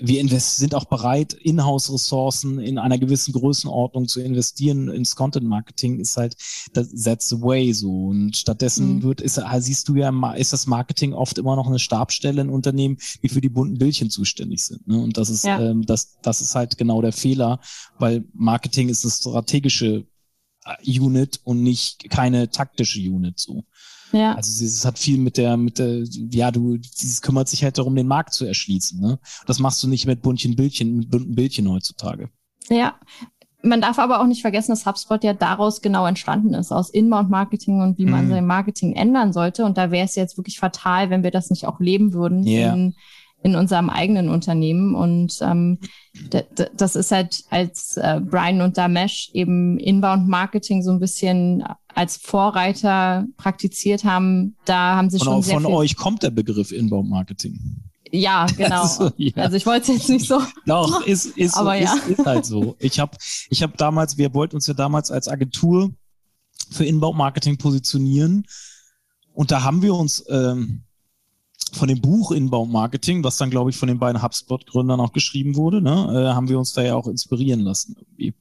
[0.00, 6.36] wir sind auch bereit, Inhouse-Ressourcen in einer gewissen Größenordnung zu investieren ins Content-Marketing, ist halt,
[6.72, 8.06] das that's the way so.
[8.06, 9.02] Und stattdessen Mhm.
[9.02, 12.98] wird, ist, siehst du ja, ist das Marketing oft immer noch eine Stabsstelle in Unternehmen,
[13.22, 14.86] die für die bunten Bildchen zuständig sind.
[14.86, 14.98] Ne?
[15.02, 15.60] Und das ist, Ja.
[15.60, 17.60] ähm, das, das ist halt genau der Fehler,
[17.98, 20.06] weil Marketing ist eine strategische
[20.64, 23.64] äh, Unit und nicht keine taktische Unit so.
[24.12, 27.78] Ja, Also es hat viel mit der, mit der, ja, du, dieses kümmert sich halt
[27.78, 29.00] darum, den Markt zu erschließen.
[29.00, 29.18] Ne?
[29.46, 32.30] Das machst du nicht mit bunten Bildchen, mit bunten Bildchen heutzutage.
[32.70, 32.94] ja.
[33.62, 37.80] man darf aber auch nicht vergessen, dass HubSpot ja daraus genau entstanden ist, aus Inbound-Marketing
[37.80, 38.30] und wie man mhm.
[38.30, 39.64] sein Marketing ändern sollte.
[39.64, 42.72] Und da wäre es jetzt wirklich fatal, wenn wir das nicht auch leben würden yeah.
[42.72, 42.94] in,
[43.42, 44.94] in unserem eigenen Unternehmen.
[44.94, 45.78] Und ähm,
[46.76, 51.64] das ist halt, als äh, Brian und Damesh eben Inbound-Marketing so ein bisschen
[51.94, 56.72] als Vorreiter praktiziert haben, da haben sie von, schon sehr Von euch kommt der Begriff
[56.72, 57.82] Inbound-Marketing.
[58.10, 58.82] Ja, genau.
[58.82, 59.32] Also, ja.
[59.36, 60.42] also ich wollte es jetzt nicht so.
[60.66, 61.94] Doch, ist, ist, aber ja.
[61.94, 62.76] ist, ist halt so.
[62.78, 63.16] Ich habe
[63.50, 65.90] ich hab damals, wir wollten uns ja damals als Agentur
[66.70, 68.46] für Inbound-Marketing positionieren.
[69.32, 70.82] Und da haben wir uns ähm,
[71.76, 75.56] von dem Buch Inbound Marketing, was dann, glaube ich, von den beiden HubSpot-Gründern auch geschrieben
[75.56, 75.90] wurde, ne,
[76.30, 78.34] äh, haben wir uns da ja auch inspirieren lassen irgendwie.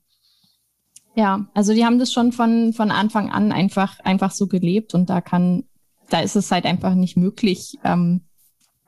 [1.15, 5.09] Ja, also die haben das schon von, von Anfang an einfach, einfach so gelebt und
[5.09, 5.63] da kann,
[6.09, 8.21] da ist es halt einfach nicht möglich, ähm,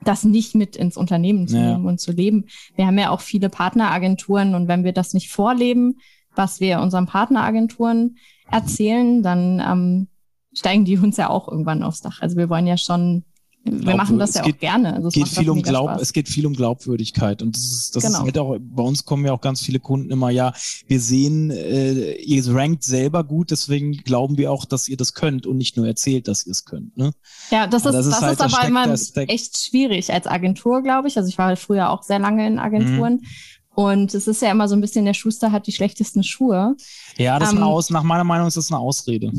[0.02, 1.72] das nicht mit ins Unternehmen zu ja.
[1.72, 2.46] nehmen und zu leben.
[2.76, 5.98] Wir haben ja auch viele Partneragenturen und wenn wir das nicht vorleben,
[6.34, 8.16] was wir unseren Partneragenturen
[8.50, 10.08] erzählen, dann ähm,
[10.52, 12.20] steigen die uns ja auch irgendwann aufs Dach.
[12.22, 13.24] Also wir wollen ja schon
[13.70, 14.94] wir machen das ja geht, auch gerne.
[14.94, 17.42] Also geht viel um Glaub, es geht viel um Glaubwürdigkeit.
[17.42, 18.18] Und das ist, das genau.
[18.18, 20.52] ist halt auch, bei uns kommen ja auch ganz viele Kunden immer, ja,
[20.86, 25.46] wir sehen, äh, ihr rankt selber gut, deswegen glauben wir auch, dass ihr das könnt
[25.46, 26.96] und nicht nur erzählt, dass ihr es könnt.
[26.96, 27.12] Ne?
[27.50, 28.94] Ja, das ist, das ist, das halt, ist aber immer
[29.28, 31.16] echt schwierig als Agentur, glaube ich.
[31.16, 33.14] Also ich war halt früher auch sehr lange in Agenturen.
[33.14, 33.26] Mhm.
[33.74, 36.76] Und es ist ja immer so ein bisschen, der Schuster hat die schlechtesten Schuhe.
[37.16, 39.32] Ja, das ähm, ist eine Aus, nach meiner Meinung ist das eine Ausrede.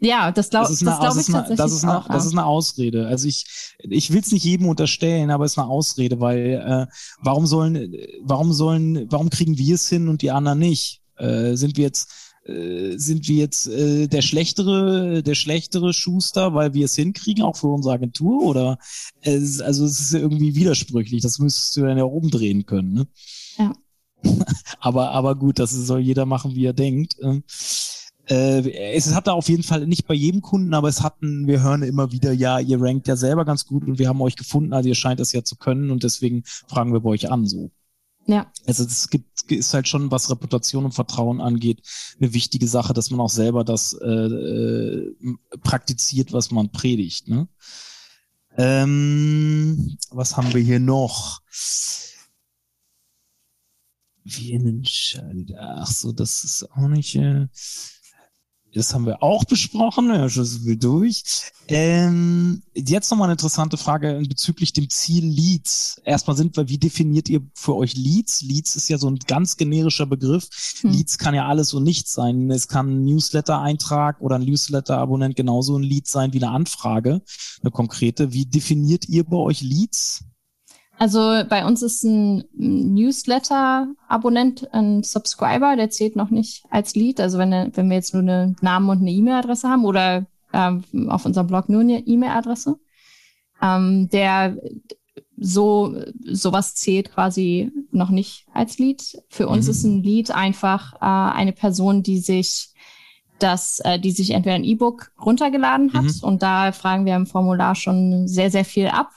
[0.00, 2.08] Ja, das glaube das glaub ich tatsächlich das ist eine, auch.
[2.08, 3.06] Das ist eine Ausrede.
[3.08, 6.86] Also ich, ich will es nicht jedem unterstellen, aber es ist eine Ausrede, weil äh,
[7.20, 11.02] warum sollen, warum sollen, warum kriegen wir es hin und die anderen nicht?
[11.16, 12.10] Äh, sind wir jetzt
[12.48, 17.56] äh, sind wir jetzt äh, der schlechtere, der schlechtere Schuster, weil wir es hinkriegen, auch
[17.56, 18.42] für unsere Agentur?
[18.42, 18.78] Oder
[19.22, 21.22] äh, also es ist irgendwie widersprüchlich.
[21.22, 22.92] Das müsstest du dann ja umdrehen können.
[22.92, 23.06] Ne?
[23.58, 23.72] Ja.
[24.80, 27.16] aber, aber gut, das soll jeder machen, wie er denkt.
[27.22, 27.44] Ähm,
[28.28, 31.62] äh, es hat da auf jeden Fall nicht bei jedem Kunden, aber es hatten, wir
[31.62, 34.72] hören immer wieder, ja, ihr rankt ja selber ganz gut und wir haben euch gefunden,
[34.72, 37.70] also ihr scheint das ja zu können und deswegen fragen wir bei euch an, so.
[38.26, 38.52] Ja.
[38.66, 41.80] Also es gibt, ist halt schon, was Reputation und Vertrauen angeht,
[42.20, 45.16] eine wichtige Sache, dass man auch selber das äh, äh,
[45.62, 47.28] praktiziert, was man predigt.
[47.28, 47.48] Ne?
[48.58, 51.40] Ähm, was haben wir hier noch?
[54.24, 55.52] Wie entscheidet?
[55.58, 57.14] Ach so, das ist auch nicht.
[57.14, 57.46] Äh,
[58.74, 61.22] das haben wir auch besprochen, ja, schon so viel durch.
[61.68, 66.00] Ähm, jetzt nochmal eine interessante Frage bezüglich dem Ziel Leads.
[66.04, 68.42] Erstmal sind wir, wie definiert ihr für euch Leads?
[68.42, 70.48] Leads ist ja so ein ganz generischer Begriff.
[70.80, 70.92] Hm.
[70.92, 72.50] Leads kann ja alles und nichts sein.
[72.50, 77.22] Es kann ein Newsletter-Eintrag oder ein Newsletter-Abonnent genauso ein Lead sein wie eine Anfrage,
[77.62, 78.32] eine konkrete.
[78.32, 80.24] Wie definiert ihr bei euch Leads?
[80.98, 87.20] Also bei uns ist ein Newsletter-Abonnent ein Subscriber, der zählt noch nicht als Lead.
[87.20, 91.24] Also wenn, wenn wir jetzt nur einen Namen und eine E-Mail-Adresse haben oder ähm, auf
[91.24, 92.80] unserem Blog nur eine E-Mail-Adresse,
[93.62, 94.56] ähm, der
[95.36, 95.94] so
[96.24, 99.22] sowas zählt quasi noch nicht als Lead.
[99.28, 99.70] Für uns mhm.
[99.70, 102.70] ist ein Lead einfach äh, eine Person, die sich
[103.38, 106.20] das, äh, die sich entweder ein E-Book runtergeladen hat mhm.
[106.22, 109.12] und da fragen wir im Formular schon sehr, sehr viel ab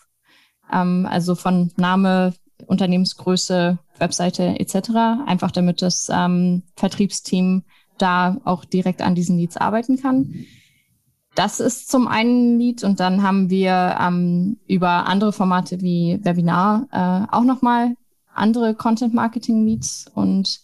[0.72, 2.34] ähm, also von Name,
[2.67, 4.91] Unternehmensgröße, Webseite etc.
[5.26, 7.63] Einfach damit das ähm, Vertriebsteam
[7.97, 10.45] da auch direkt an diesen Leads arbeiten kann.
[11.36, 16.88] Das ist zum einen Lead und dann haben wir ähm, über andere Formate wie Webinar
[16.91, 17.95] äh, auch nochmal
[18.34, 20.59] andere Content Marketing Leads und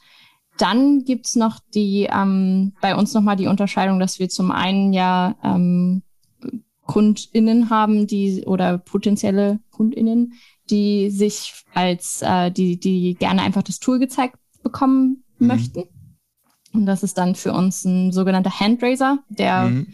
[0.57, 5.35] dann gibt's noch die ähm, bei uns nochmal die Unterscheidung, dass wir zum einen ja
[5.43, 6.01] ähm,
[6.87, 10.33] KundInnen haben, die oder potenzielle KundInnen,
[10.69, 15.47] die sich als, äh, die, die gerne einfach das Tool gezeigt bekommen mhm.
[15.47, 15.83] möchten.
[16.73, 19.87] Und das ist dann für uns ein sogenannter Handraiser, der mhm.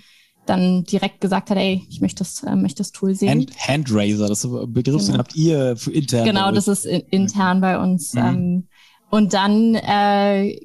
[0.45, 3.29] dann direkt gesagt hat, ey, ich möchte das, äh, möchte das Tool sehen.
[3.29, 5.11] Hand, Handraiser, das Begriff, genau.
[5.11, 6.25] den habt ihr für intern.
[6.25, 8.13] Genau, das ist intern bei uns.
[8.13, 8.21] Mhm.
[8.21, 8.67] Ähm,
[9.09, 10.59] und dann äh,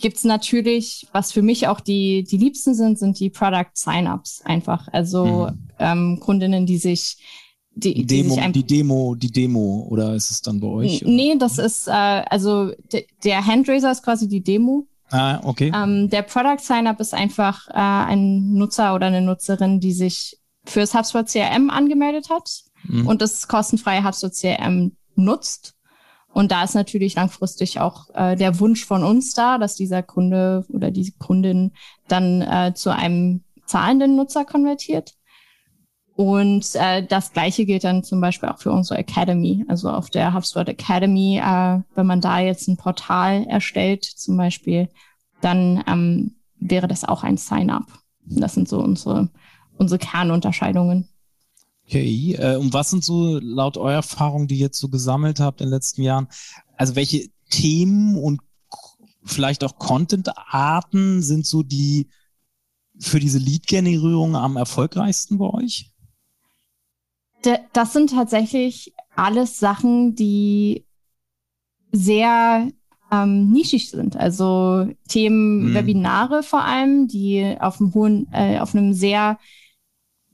[0.00, 4.88] gibt's natürlich, was für mich auch die, die liebsten sind, sind die Product Sign-ups einfach.
[4.92, 5.68] Also mhm.
[5.78, 7.18] ähm, Kundinnen, die sich
[7.72, 11.02] die, die, Demo, die Demo, die Demo, oder ist es dann bei euch?
[11.02, 12.72] Nee, das ist, äh, also
[13.24, 14.86] der Handraiser ist quasi die Demo.
[15.10, 15.72] Ah, okay.
[15.74, 20.94] Ähm, der Product Sign-up ist einfach äh, ein Nutzer oder eine Nutzerin, die sich fürs
[20.94, 22.50] HubSpot CRM angemeldet hat
[22.84, 23.06] mhm.
[23.06, 25.74] und das kostenfreie HubSpot CRM nutzt
[26.32, 30.64] und da ist natürlich langfristig auch äh, der Wunsch von uns da, dass dieser Kunde
[30.68, 31.72] oder diese Kundin
[32.08, 35.14] dann äh, zu einem zahlenden Nutzer konvertiert.
[36.14, 39.64] Und äh, das Gleiche gilt dann zum Beispiel auch für unsere Academy.
[39.68, 44.88] Also auf der HubSpot Academy, äh, wenn man da jetzt ein Portal erstellt, zum Beispiel
[45.40, 47.86] dann ähm, wäre das auch ein Sign-up.
[48.26, 49.30] Das sind so unsere,
[49.78, 51.08] unsere Kernunterscheidungen.
[51.90, 55.60] Okay, äh, und was sind so laut eurer Erfahrung, die ihr jetzt so gesammelt habt
[55.60, 56.28] in den letzten Jahren,
[56.76, 58.40] also welche Themen und
[59.24, 62.08] vielleicht auch Content-Arten sind so die
[63.00, 65.90] für diese Lead-Generierung am erfolgreichsten bei euch?
[67.72, 70.86] Das sind tatsächlich alles Sachen, die
[71.90, 72.70] sehr
[73.10, 74.16] ähm, nischig sind.
[74.16, 75.74] Also Themen, mhm.
[75.74, 79.40] Webinare vor allem, die auf einem hohen, äh, auf einem sehr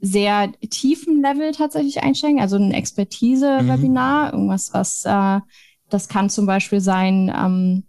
[0.01, 4.33] sehr tiefen Level tatsächlich einsteigen, also ein Expertise-Webinar, mhm.
[4.33, 5.41] irgendwas, was äh,
[5.89, 7.85] das kann zum Beispiel sein, ähm,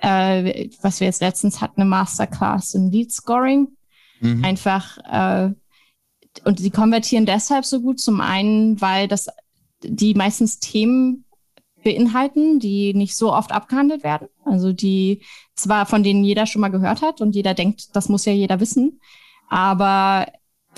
[0.00, 3.68] äh, was wir jetzt letztens hatten, eine Masterclass in Lead Scoring.
[4.20, 4.44] Mhm.
[4.44, 5.52] Einfach äh,
[6.44, 9.28] und sie konvertieren deshalb so gut zum einen, weil das
[9.82, 11.24] die meistens Themen
[11.84, 14.28] beinhalten, die nicht so oft abgehandelt werden.
[14.44, 15.22] Also die
[15.54, 18.60] zwar von denen jeder schon mal gehört hat und jeder denkt, das muss ja jeder
[18.60, 19.00] wissen,
[19.48, 20.26] aber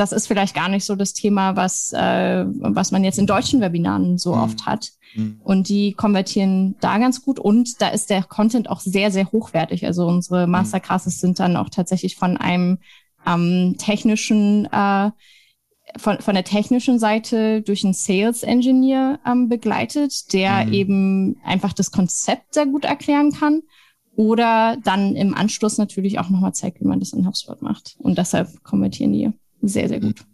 [0.00, 3.60] das ist vielleicht gar nicht so das Thema, was, äh, was man jetzt in deutschen
[3.60, 4.40] Webinaren so mhm.
[4.40, 4.92] oft hat.
[5.14, 5.40] Mhm.
[5.44, 9.84] Und die konvertieren da ganz gut und da ist der Content auch sehr, sehr hochwertig.
[9.84, 10.52] Also unsere mhm.
[10.52, 12.78] Masterclasses sind dann auch tatsächlich von einem
[13.26, 15.10] ähm, technischen äh,
[15.98, 20.72] von, von der technischen Seite durch einen Sales Engineer ähm, begleitet, der mhm.
[20.72, 23.62] eben einfach das Konzept sehr gut erklären kann
[24.16, 27.96] oder dann im Anschluss natürlich auch nochmal zeigt, wie man das in HubSpot macht.
[27.98, 29.32] Und deshalb konvertieren die
[29.62, 30.24] sehr, sehr gut.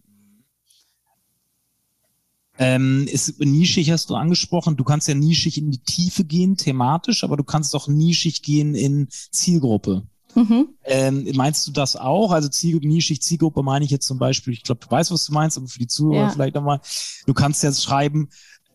[2.59, 4.77] Ähm, ist nischig hast du angesprochen.
[4.77, 8.75] Du kannst ja nischig in die Tiefe gehen, thematisch, aber du kannst auch nischig gehen
[8.75, 10.05] in Zielgruppe.
[10.35, 10.69] Mhm.
[10.85, 12.31] Ähm, meinst du das auch?
[12.31, 15.33] Also Zielgruppe, nischig Zielgruppe meine ich jetzt zum Beispiel, ich glaube, du weißt, was du
[15.33, 16.31] meinst, aber für die Zuhörer ja.
[16.31, 16.81] vielleicht nochmal.
[17.27, 18.29] Du kannst jetzt schreiben,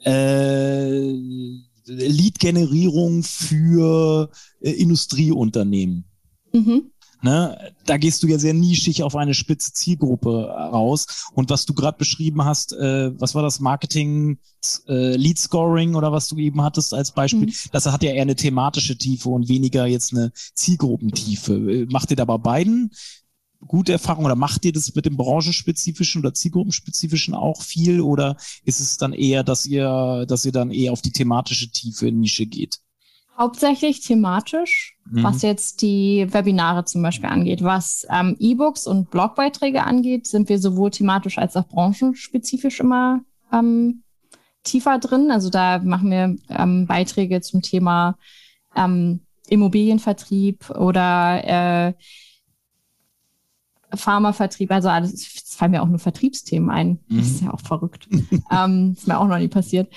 [0.04, 1.12] äh,
[1.86, 4.30] Lead-Generierung für
[4.60, 6.06] äh, Industrieunternehmen.
[6.54, 6.91] Mhm.
[7.24, 11.30] Ne, da gehst du ja sehr nischig auf eine spitze Zielgruppe raus.
[11.34, 14.40] Und was du gerade beschrieben hast, äh, was war das Marketing,
[14.88, 17.54] äh, Lead Scoring oder was du eben hattest als Beispiel, mhm.
[17.72, 21.54] das hat ja eher eine thematische Tiefe und weniger jetzt eine Zielgruppentiefe.
[21.54, 22.92] Äh, macht ihr da bei beiden
[23.68, 28.80] gute Erfahrungen oder macht ihr das mit dem branchenspezifischen oder zielgruppenspezifischen auch viel oder ist
[28.80, 32.46] es dann eher, dass ihr, dass ihr dann eher auf die thematische Tiefe in Nische
[32.48, 32.80] geht?
[33.38, 35.24] Hauptsächlich thematisch, mhm.
[35.24, 37.64] was jetzt die Webinare zum Beispiel angeht.
[37.64, 43.22] Was ähm, E-Books und Blogbeiträge angeht, sind wir sowohl thematisch als auch branchenspezifisch immer
[43.52, 44.04] ähm,
[44.64, 45.32] tiefer drin.
[45.32, 48.18] Also da machen wir ähm, Beiträge zum Thema
[48.76, 51.94] ähm, Immobilienvertrieb oder äh,
[53.94, 57.00] Pharmavertrieb, also alles, es fallen mir auch nur Vertriebsthemen ein.
[57.08, 57.18] Mhm.
[57.18, 58.08] Das ist ja auch verrückt.
[58.52, 59.92] ähm, ist mir auch noch nie passiert.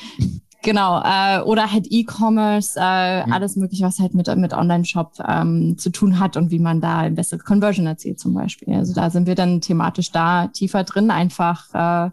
[0.65, 3.33] Genau, äh, oder halt E-Commerce, äh, mhm.
[3.33, 7.01] alles mögliche, was halt mit, mit Online-Shop ähm, zu tun hat und wie man da
[7.01, 8.75] eine bessere Conversion erzielt zum Beispiel.
[8.75, 12.11] Also da sind wir dann thematisch da tiefer drin, einfach äh,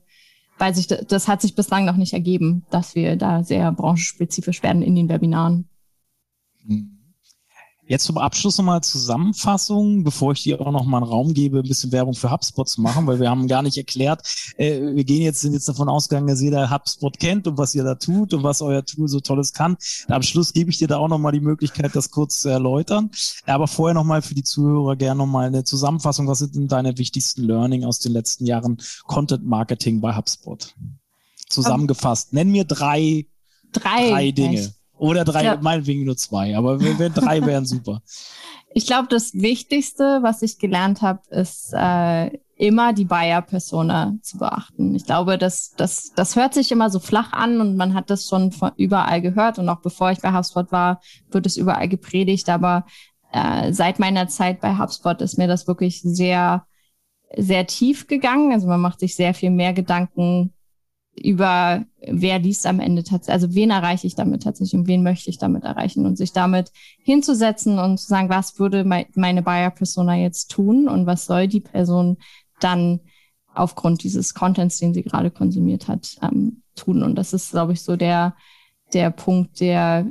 [0.57, 4.83] weil sich das hat sich bislang noch nicht ergeben, dass wir da sehr branchenspezifisch werden
[4.83, 5.69] in den Webinaren.
[6.65, 6.90] Mhm.
[7.91, 11.67] Jetzt zum Abschluss nochmal Zusammenfassung, bevor ich dir auch noch mal einen Raum gebe, ein
[11.67, 14.21] bisschen Werbung für HubSpot zu machen, weil wir haben gar nicht erklärt,
[14.55, 17.83] äh, wir gehen jetzt, sind jetzt davon ausgegangen, dass jeder HubSpot kennt und was ihr
[17.83, 19.75] da tut und was euer Tool so Tolles kann.
[20.07, 23.11] Am Schluss gebe ich dir da auch nochmal die Möglichkeit, das kurz zu erläutern.
[23.45, 26.29] Aber vorher nochmal für die Zuhörer gerne nochmal eine Zusammenfassung.
[26.29, 30.73] Was sind denn deine wichtigsten Learning aus den letzten Jahren Content Marketing bei HubSpot?
[31.49, 32.31] Zusammengefasst.
[32.31, 33.25] Nenn mir drei,
[33.73, 34.73] drei, drei Dinge.
[35.01, 35.57] Oder drei, ja.
[35.59, 38.03] meinetwegen nur zwei, aber wenn drei wären super.
[38.71, 44.93] Ich glaube, das Wichtigste, was ich gelernt habe, ist äh, immer die Buyer-Persona zu beachten.
[44.93, 48.29] Ich glaube, das, das, das hört sich immer so flach an und man hat das
[48.29, 52.47] schon von überall gehört und auch bevor ich bei HubSpot war, wird es überall gepredigt.
[52.49, 52.85] Aber
[53.31, 56.67] äh, seit meiner Zeit bei HubSpot ist mir das wirklich sehr,
[57.35, 58.53] sehr tief gegangen.
[58.53, 60.53] Also man macht sich sehr viel mehr Gedanken
[61.23, 65.29] über wer liest am Ende tatsächlich, also wen erreiche ich damit tatsächlich und wen möchte
[65.29, 66.71] ich damit erreichen und sich damit
[67.03, 72.17] hinzusetzen und zu sagen, was würde meine Buyer-Persona jetzt tun und was soll die Person
[72.59, 73.01] dann
[73.53, 77.03] aufgrund dieses Contents, den sie gerade konsumiert hat, ähm, tun.
[77.03, 78.35] Und das ist, glaube ich, so der,
[78.93, 80.07] der Punkt, der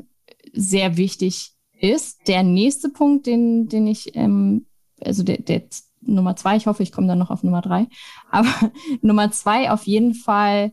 [0.53, 2.29] sehr wichtig ist.
[2.29, 4.67] Der nächste Punkt, den, den ich, ähm,
[5.01, 5.63] also der, der
[6.03, 7.87] Nummer zwei, ich hoffe, ich komme dann noch auf Nummer drei,
[8.31, 8.49] aber
[9.03, 10.73] Nummer zwei auf jeden Fall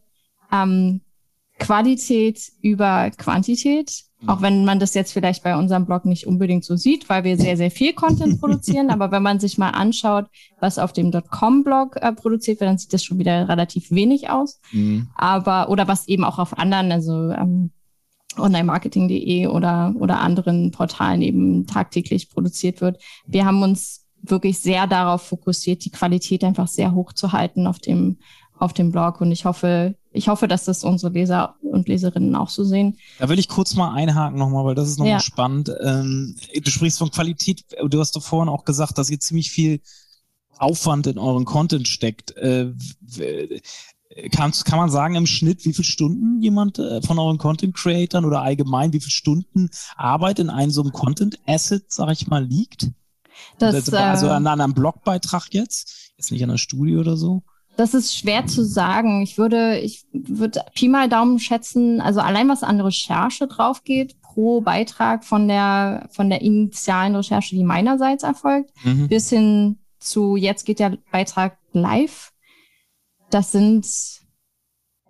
[0.52, 1.02] ähm,
[1.60, 4.04] Qualität über Quantität.
[4.22, 4.30] Mhm.
[4.30, 7.38] Auch wenn man das jetzt vielleicht bei unserem Blog nicht unbedingt so sieht, weil wir
[7.38, 8.89] sehr, sehr viel Content produzieren.
[8.89, 10.26] Aber wenn man sich mal anschaut,
[10.60, 14.60] was auf dem .com-Blog äh, produziert wird, dann sieht das schon wieder relativ wenig aus.
[14.72, 15.10] Mhm.
[15.16, 17.72] Aber, oder was eben auch auf anderen, also ähm,
[18.38, 23.02] onlinemarketing.de oder, oder anderen Portalen eben tagtäglich produziert wird.
[23.26, 27.80] Wir haben uns wirklich sehr darauf fokussiert, die Qualität einfach sehr hoch zu halten auf
[27.80, 28.18] dem,
[28.58, 29.22] auf dem Blog.
[29.22, 32.97] Und ich hoffe, ich hoffe, dass das unsere Leser und Leserinnen auch so sehen.
[33.20, 35.20] Da will ich kurz mal einhaken nochmal, weil das ist nochmal ja.
[35.20, 35.72] spannend.
[35.82, 37.63] Ähm, du sprichst von Qualität.
[37.88, 39.80] Du hast doch vorhin auch gesagt, dass ihr ziemlich viel
[40.57, 42.36] Aufwand in euren Content steckt.
[42.36, 42.74] Äh,
[44.32, 48.26] kann, kann man sagen im Schnitt, wie viele Stunden jemand äh, von euren Content Creatern
[48.26, 52.43] oder allgemein, wie viele Stunden Arbeit in einem so einem Content Asset, sag ich mal,
[52.43, 52.89] liegt?
[53.59, 57.43] Das, also, also an, an einem Blogbeitrag jetzt, jetzt nicht an der Studie oder so?
[57.78, 59.21] Das ist schwer zu sagen.
[59.21, 64.19] Ich würde, ich würde Pi mal Daumen schätzen, also allein was an Recherche drauf geht,
[64.21, 69.07] pro Beitrag von der, von der initialen Recherche, die meinerseits erfolgt, mhm.
[69.07, 72.34] bis hin zu jetzt geht der Beitrag live.
[73.30, 73.86] Das sind,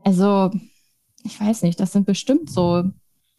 [0.04, 0.52] also,
[1.24, 2.84] ich weiß nicht, das sind bestimmt so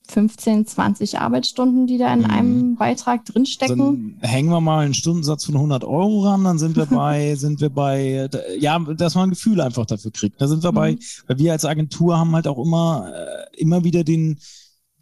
[0.08, 2.30] 15, 20 Arbeitsstunden, die da in mhm.
[2.30, 4.18] einem Beitrag drinstecken.
[4.20, 7.60] Dann hängen wir mal einen Stundensatz von 100 Euro ran, dann sind wir bei, sind
[7.60, 8.28] wir bei,
[8.58, 10.40] ja, dass man ein Gefühl einfach dafür kriegt.
[10.40, 10.76] Da sind wir mhm.
[10.76, 14.38] bei, weil wir als Agentur haben halt auch immer, äh, immer wieder den,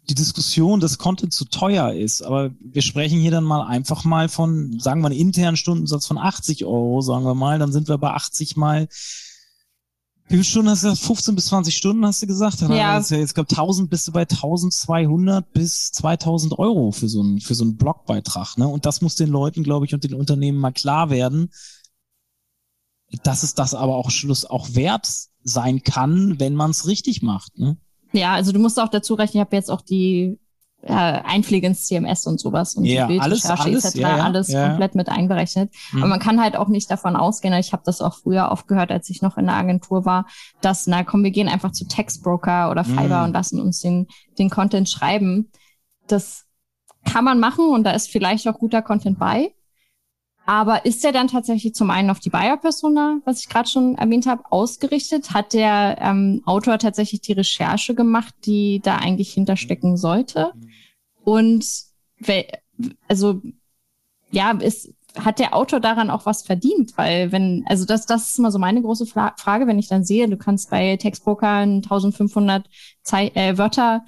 [0.09, 2.21] die Diskussion, dass Content zu teuer ist.
[2.21, 6.17] Aber wir sprechen hier dann mal einfach mal von, sagen wir, einen internen Stundensatz von
[6.17, 8.87] 80 Euro, sagen wir mal, dann sind wir bei 80 mal
[10.27, 11.05] wie viele Stunden hast du gesagt?
[11.05, 12.61] 15 bis 20 Stunden hast du gesagt?
[12.61, 12.99] Dann ja.
[12.99, 17.55] ja jetzt, glaube 1000 bist du bei 1200 bis 2000 Euro für so einen, für
[17.55, 18.67] so einen Blogbeitrag, ne?
[18.67, 21.49] Und das muss den Leuten, glaube ich, und den Unternehmen mal klar werden,
[23.23, 25.07] dass es das aber auch Schluss auch wert
[25.43, 27.77] sein kann, wenn man es richtig macht, ne?
[28.11, 30.39] Ja, also du musst auch dazu rechnen, ich habe jetzt auch die
[30.83, 33.95] äh, Einpflege ins CMS und sowas und ja, die Bildrecherche alles, etc.
[33.97, 35.73] Ja, ja, alles komplett mit einberechnet.
[35.91, 35.99] Mhm.
[35.99, 38.91] Aber man kann halt auch nicht davon ausgehen, ich habe das auch früher oft gehört,
[38.91, 40.27] als ich noch in der Agentur war,
[40.61, 43.25] dass, na komm, wir gehen einfach zu Textbroker oder Fiverr mhm.
[43.25, 44.07] und lassen uns den,
[44.37, 45.51] den Content schreiben.
[46.07, 46.45] Das
[47.05, 49.53] kann man machen und da ist vielleicht auch guter Content bei.
[50.47, 54.27] Aber ist der dann tatsächlich zum einen auf die Buyer-Persona, was ich gerade schon erwähnt
[54.27, 55.31] habe, ausgerichtet?
[55.33, 60.53] Hat der ähm, Autor tatsächlich die Recherche gemacht, die da eigentlich hinterstecken sollte?
[61.25, 61.67] Und
[63.09, 63.41] also
[64.31, 66.97] ja, ist, hat der Autor daran auch was verdient?
[66.97, 70.29] Weil wenn, also das, das ist immer so meine große Frage, wenn ich dann sehe,
[70.29, 72.69] du kannst bei Textbroker einen 1500
[73.03, 74.05] Zei äh, Wörter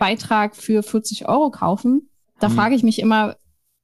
[0.00, 2.10] Beitrag für 40 Euro kaufen.
[2.40, 2.54] Da mhm.
[2.54, 3.36] frage ich mich immer,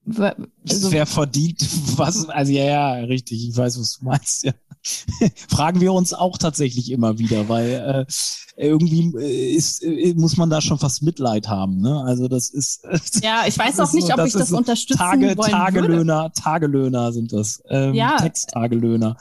[0.07, 1.59] also, Wer verdient
[1.99, 2.29] was?
[2.29, 3.49] Also ja, ja, richtig.
[3.49, 4.45] Ich weiß, was du meinst.
[4.45, 4.53] Ja.
[5.49, 10.49] Fragen wir uns auch tatsächlich immer wieder, weil äh, irgendwie äh, ist, äh, muss man
[10.49, 11.81] da schon fast Mitleid haben.
[11.81, 12.03] Ne?
[12.05, 12.87] Also das ist.
[13.23, 16.33] Ja, ich weiß auch nicht, ob ich das unterstützen Tage, wollen Tagelöhner, würde.
[16.41, 17.63] Tagelöhner sind das.
[17.69, 18.17] Ähm, ja.
[18.19, 19.17] Texttagelöhner.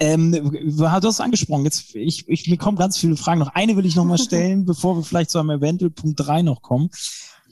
[0.00, 1.64] Ähm, du hast es angesprochen.
[1.64, 3.38] Jetzt, ich, ich, mir kommen ganz viele Fragen.
[3.38, 6.42] Noch eine will ich noch mal stellen, bevor wir vielleicht zu einem eventuell Punkt drei
[6.42, 6.90] noch kommen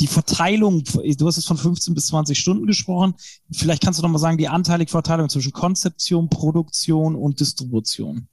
[0.01, 3.15] die Verteilung, du hast es von 15 bis 20 Stunden gesprochen.
[3.53, 8.27] Vielleicht kannst du noch mal sagen, die anteilige Verteilung zwischen Konzeption, Produktion und Distribution.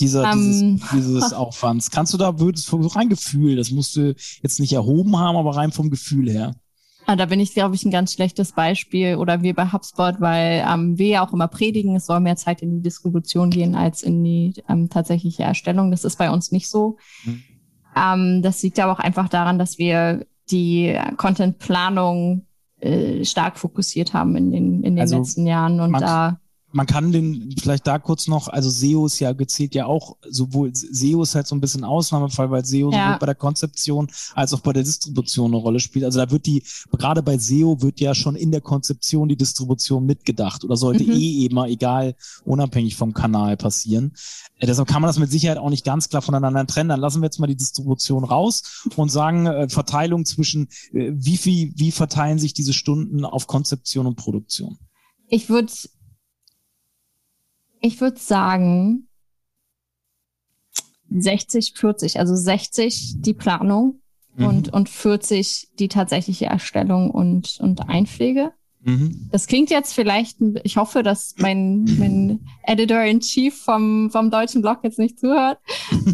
[0.00, 1.90] Dieser, um, dieses, dieses Aufwands.
[1.90, 5.56] Kannst du da, würdest so rein Gefühl, das musst du jetzt nicht erhoben haben, aber
[5.56, 6.54] rein vom Gefühl her.
[7.06, 10.64] Ah, da bin ich, glaube ich, ein ganz schlechtes Beispiel oder wir bei HubSpot, weil
[10.66, 14.02] ähm, wir ja auch immer predigen, es soll mehr Zeit in die Distribution gehen als
[14.02, 15.90] in die ähm, tatsächliche Erstellung.
[15.90, 16.96] Das ist bei uns nicht so.
[17.24, 17.42] Mhm.
[17.96, 22.46] Ähm, das liegt aber auch einfach daran, dass wir die Content-Planung
[22.80, 26.38] äh, stark fokussiert haben in den, in den also letzten Jahren und da
[26.74, 30.74] man kann den vielleicht da kurz noch, also SEO ist ja gezählt ja auch, sowohl
[30.74, 33.06] SEO ist halt so ein bisschen Ausnahmefall, weil SEO ja.
[33.06, 36.04] sowohl bei der Konzeption als auch bei der Distribution eine Rolle spielt.
[36.04, 40.04] Also da wird die, gerade bei SEO wird ja schon in der Konzeption die Distribution
[40.04, 41.12] mitgedacht oder sollte mhm.
[41.12, 44.12] eh immer, egal, unabhängig vom Kanal passieren.
[44.58, 46.88] Äh, deshalb kann man das mit Sicherheit auch nicht ganz klar voneinander trennen.
[46.88, 51.36] Dann lassen wir jetzt mal die Distribution raus und sagen äh, Verteilung zwischen, äh, wie
[51.36, 54.78] viel, wie verteilen sich diese Stunden auf Konzeption und Produktion?
[55.28, 55.72] Ich würde
[57.84, 59.08] ich würde sagen
[61.10, 64.00] 60, 40, also 60 die Planung
[64.36, 64.46] mhm.
[64.46, 68.52] und, und 40 die tatsächliche Erstellung und, und Einpflege.
[68.82, 69.28] Mhm.
[69.30, 74.98] Das klingt jetzt vielleicht, ich hoffe, dass mein, mein Editor-in-Chief vom, vom deutschen Blog jetzt
[74.98, 75.58] nicht zuhört,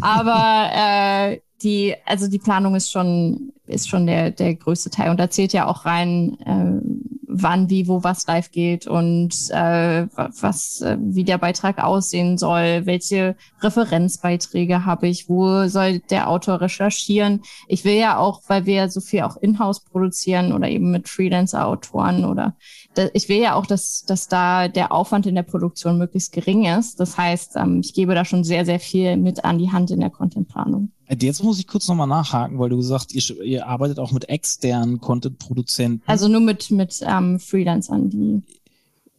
[0.01, 5.21] aber äh, die, also die Planung ist schon, ist schon der, der größte Teil und
[5.21, 10.81] da zählt ja auch rein, äh, wann, wie, wo was live geht und äh, was,
[10.81, 17.43] äh, wie der Beitrag aussehen soll, welche Referenzbeiträge habe ich, wo soll der Autor recherchieren.
[17.69, 22.25] Ich will ja auch, weil wir so viel auch in-house produzieren oder eben mit Freelancer-Autoren
[22.25, 22.57] oder
[22.95, 26.65] da, ich will ja auch, dass, dass da der Aufwand in der Produktion möglichst gering
[26.65, 26.99] ist.
[26.99, 30.01] Das heißt, ähm, ich gebe da schon sehr, sehr viel mit an die Hand in
[30.01, 30.91] der Contentplanung.
[31.19, 35.01] Jetzt muss ich kurz nochmal nachhaken, weil du gesagt ihr, ihr arbeitet auch mit externen
[35.01, 36.03] Content-Produzenten.
[36.07, 38.43] Also nur mit, mit ähm, Freelancern, die,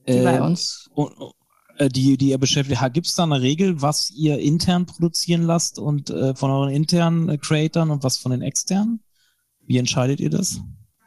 [0.07, 0.89] die äh, bei uns.
[0.93, 1.11] Und,
[1.77, 2.81] äh, die, die ihr beschäftigt.
[2.93, 7.27] Gibt es da eine Regel, was ihr intern produzieren lasst und äh, von euren internen
[7.29, 9.01] äh, Creatoren und was von den externen?
[9.65, 10.61] Wie entscheidet ihr das?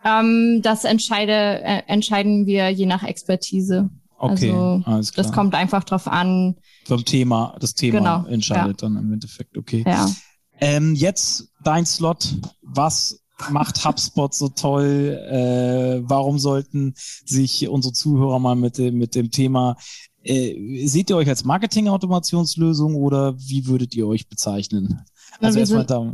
[0.05, 1.33] Ähm, das entscheide,
[1.63, 3.89] äh, entscheiden wir je nach Expertise.
[4.19, 5.25] Okay, also, alles klar.
[5.25, 6.57] Das kommt einfach drauf an.
[6.85, 8.89] Vom Thema, das Thema genau, entscheidet ja.
[8.89, 9.85] dann im Endeffekt, okay.
[9.87, 10.09] Ja.
[10.61, 12.37] Ähm, jetzt dein Slot.
[12.63, 15.21] Was macht HubSpot so toll?
[15.29, 16.95] Äh, warum sollten
[17.25, 19.77] sich unsere Zuhörer mal mit dem, mit dem Thema
[20.25, 25.03] äh, seht ihr euch als Marketing-Automationslösung oder wie würdet ihr euch bezeichnen?
[25.41, 26.13] Also erstmal da.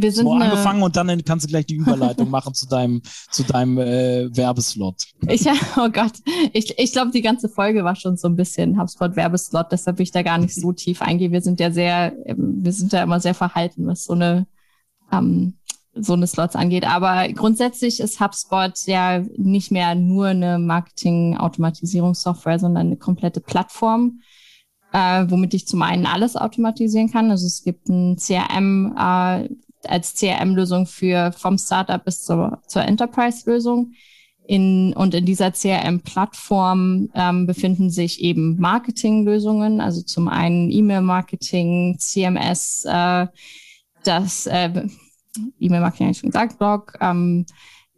[0.00, 3.42] Wir sind eine, angefangen und dann kannst du gleich die Überleitung machen zu deinem, zu
[3.42, 5.02] deinem äh, Werbeslot.
[5.26, 5.44] Ich,
[5.76, 6.12] oh Gott,
[6.52, 10.12] ich, ich glaube, die ganze Folge war schon so ein bisschen HubSpot-Werbeslot, deshalb will ich
[10.12, 11.32] da gar nicht so tief eingehen.
[11.32, 14.46] Wir sind ja sehr, ähm, wir sind ja immer sehr verhalten, was so eine,
[15.10, 15.54] ähm,
[15.94, 16.86] so eine Slots angeht.
[16.86, 24.20] Aber grundsätzlich ist HubSpot ja nicht mehr nur eine Marketing-Automatisierungssoftware, sondern eine komplette Plattform.
[24.92, 27.30] Äh, womit ich zum einen alles automatisieren kann.
[27.30, 29.48] Also es gibt ein CRM, äh,
[29.86, 33.92] als CRM-Lösung für vom Startup bis zur, zur Enterprise-Lösung.
[34.46, 42.86] In, und in dieser CRM-Plattform ähm, befinden sich eben Marketing-Lösungen, also zum einen E-Mail-Marketing, CMS,
[42.86, 43.26] äh,
[44.04, 44.86] das äh,
[45.60, 47.44] E-Mail-Marketing habe ich schon gesagt, Blog, ähm,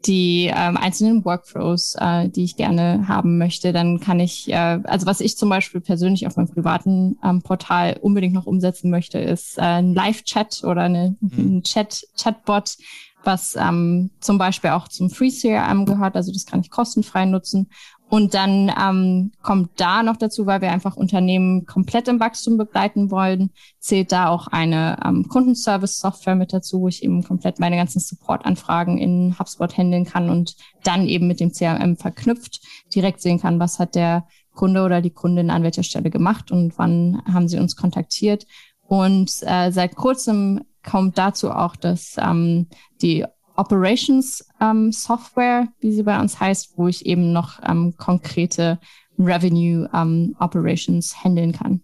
[0.07, 5.07] die ähm, einzelnen Workflows, äh, die ich gerne haben möchte, dann kann ich, äh, also
[5.07, 9.59] was ich zum Beispiel persönlich auf meinem privaten ähm, Portal unbedingt noch umsetzen möchte, ist
[9.59, 11.59] äh, ein Live-Chat oder eine, mhm.
[11.59, 12.79] ein Chat, Chatbot,
[13.25, 16.17] was ähm, zum Beispiel auch zum Free CRM gehört.
[16.17, 17.69] Also das kann ich kostenfrei nutzen.
[18.11, 23.13] Und dann ähm, kommt da noch dazu, weil wir einfach Unternehmen komplett im Wachstum begleiten
[23.13, 28.01] wollen, zählt da auch eine ähm, Kundenservice-Software mit dazu, wo ich eben komplett meine ganzen
[28.01, 32.61] Support-Anfragen in HubSpot handeln kann und dann eben mit dem CRM verknüpft
[32.93, 36.77] direkt sehen kann, was hat der Kunde oder die Kundin an welcher Stelle gemacht und
[36.79, 38.45] wann haben sie uns kontaktiert.
[38.89, 42.67] Und äh, seit kurzem kommt dazu auch, dass ähm,
[43.03, 43.25] die
[43.61, 48.79] Operations ähm, Software, wie sie bei uns heißt, wo ich eben noch ähm, konkrete
[49.19, 51.83] Revenue ähm, Operations handeln kann.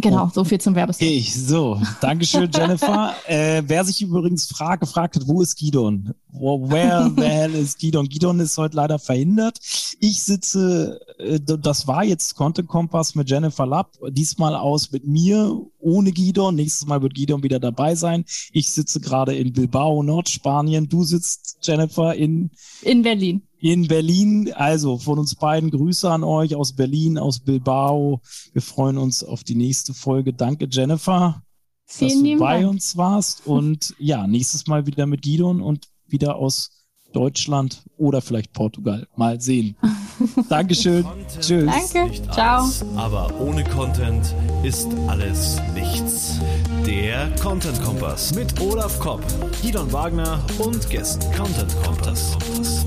[0.00, 0.30] Genau, oh.
[0.32, 1.06] so viel zum Werbespot.
[1.06, 3.14] Okay, so, Dankeschön, Jennifer.
[3.26, 6.14] äh, wer sich übrigens fragt, gefragt hat, wo ist Gidon?
[6.30, 8.08] Where the hell is Gidon?
[8.08, 9.58] Gidon ist heute leider verhindert.
[10.00, 15.60] Ich sitze, äh, das war jetzt Content Kompass mit Jennifer Lapp, diesmal aus mit mir,
[15.80, 16.54] ohne Gidon.
[16.54, 18.24] Nächstes Mal wird Gidon wieder dabei sein.
[18.52, 20.88] Ich sitze gerade in Bilbao, Nordspanien.
[20.88, 22.50] Du sitzt, Jennifer, in...
[22.82, 24.52] In Berlin in Berlin.
[24.54, 28.20] Also von uns beiden Grüße an euch aus Berlin, aus Bilbao.
[28.52, 30.32] Wir freuen uns auf die nächste Folge.
[30.32, 31.42] Danke, Jennifer,
[31.86, 32.70] Vielen dass du bei Dank.
[32.70, 33.46] uns warst.
[33.46, 36.70] Und ja, nächstes Mal wieder mit Gidon und wieder aus
[37.12, 39.06] Deutschland oder vielleicht Portugal.
[39.16, 39.76] Mal sehen.
[40.48, 41.06] Dankeschön.
[41.40, 41.70] Tschüss.
[41.92, 42.22] Danke.
[42.32, 42.64] Ciao.
[42.64, 46.38] Alles, aber ohne Content ist alles nichts.
[46.86, 49.22] Der Content Kompass mit Olaf Kopp,
[49.62, 51.24] Gidon Wagner und Gästen.
[51.34, 52.32] Content Kompass.
[52.32, 52.86] Content Kompass.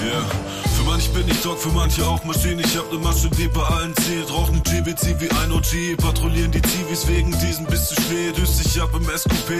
[0.00, 0.58] Yeah
[0.88, 2.62] manch bin ich Dog, für manche auch Maschine.
[2.62, 4.30] Ich hab ne Masche, die bei allen zählt.
[4.30, 5.96] Rauch ne GBC wie ein OG.
[5.98, 8.36] Patrouillieren die Zivis wegen diesem bis zu spät.
[8.36, 9.50] Düst dich ab im SQP.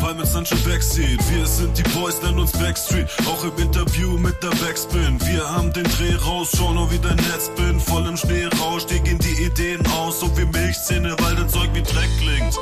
[0.00, 1.18] Palm mit Sancho Backseat.
[1.30, 3.08] Wir sind die Boys, nennen uns Backstreet.
[3.26, 5.18] Auch im Interview mit der Backspin.
[5.26, 7.80] Wir haben den Dreh raus, schau nur wie dein Netz bin.
[7.80, 10.20] Voll im Schneerausch, dir gehen die Ideen aus.
[10.20, 12.54] So wie Milchzähne, weil dein Zeug wie Dreck klingt.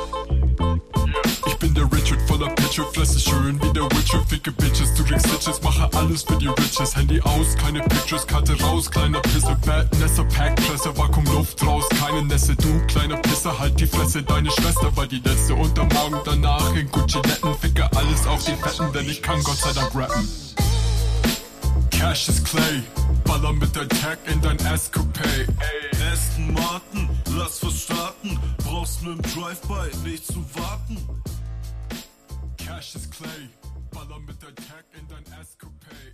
[1.75, 5.89] Der Richard voller Pitcher, fresse schön wie der Witcher, ficke Bitches, du kriegst Stitches, mache
[5.93, 10.55] alles für die Riches, Handy aus, keine Pictures, Karte raus, kleiner Pisse, Bad Nesser, Pack,
[10.55, 15.05] Presse, Vakuum, Luft raus, keine Nässe, du kleiner Pisser, halt die Fresse, deine Schwester war
[15.05, 16.15] die letzte und am Morgen.
[16.23, 19.93] Danach in Gucci Netten, ficke alles auf die Fetten, denn ich kann Gott sei Dank
[19.93, 20.29] rappen.
[21.91, 22.83] Cash is Clay,
[23.25, 25.47] baller mit der Tag in dein Escapade.
[26.09, 30.97] Aston Martin, lass was starten, brauchst mit dem Drive-By nicht zu warten.
[32.65, 33.49] Cash is clay,
[33.91, 36.13] ballern mit der Tech in dein Escopade.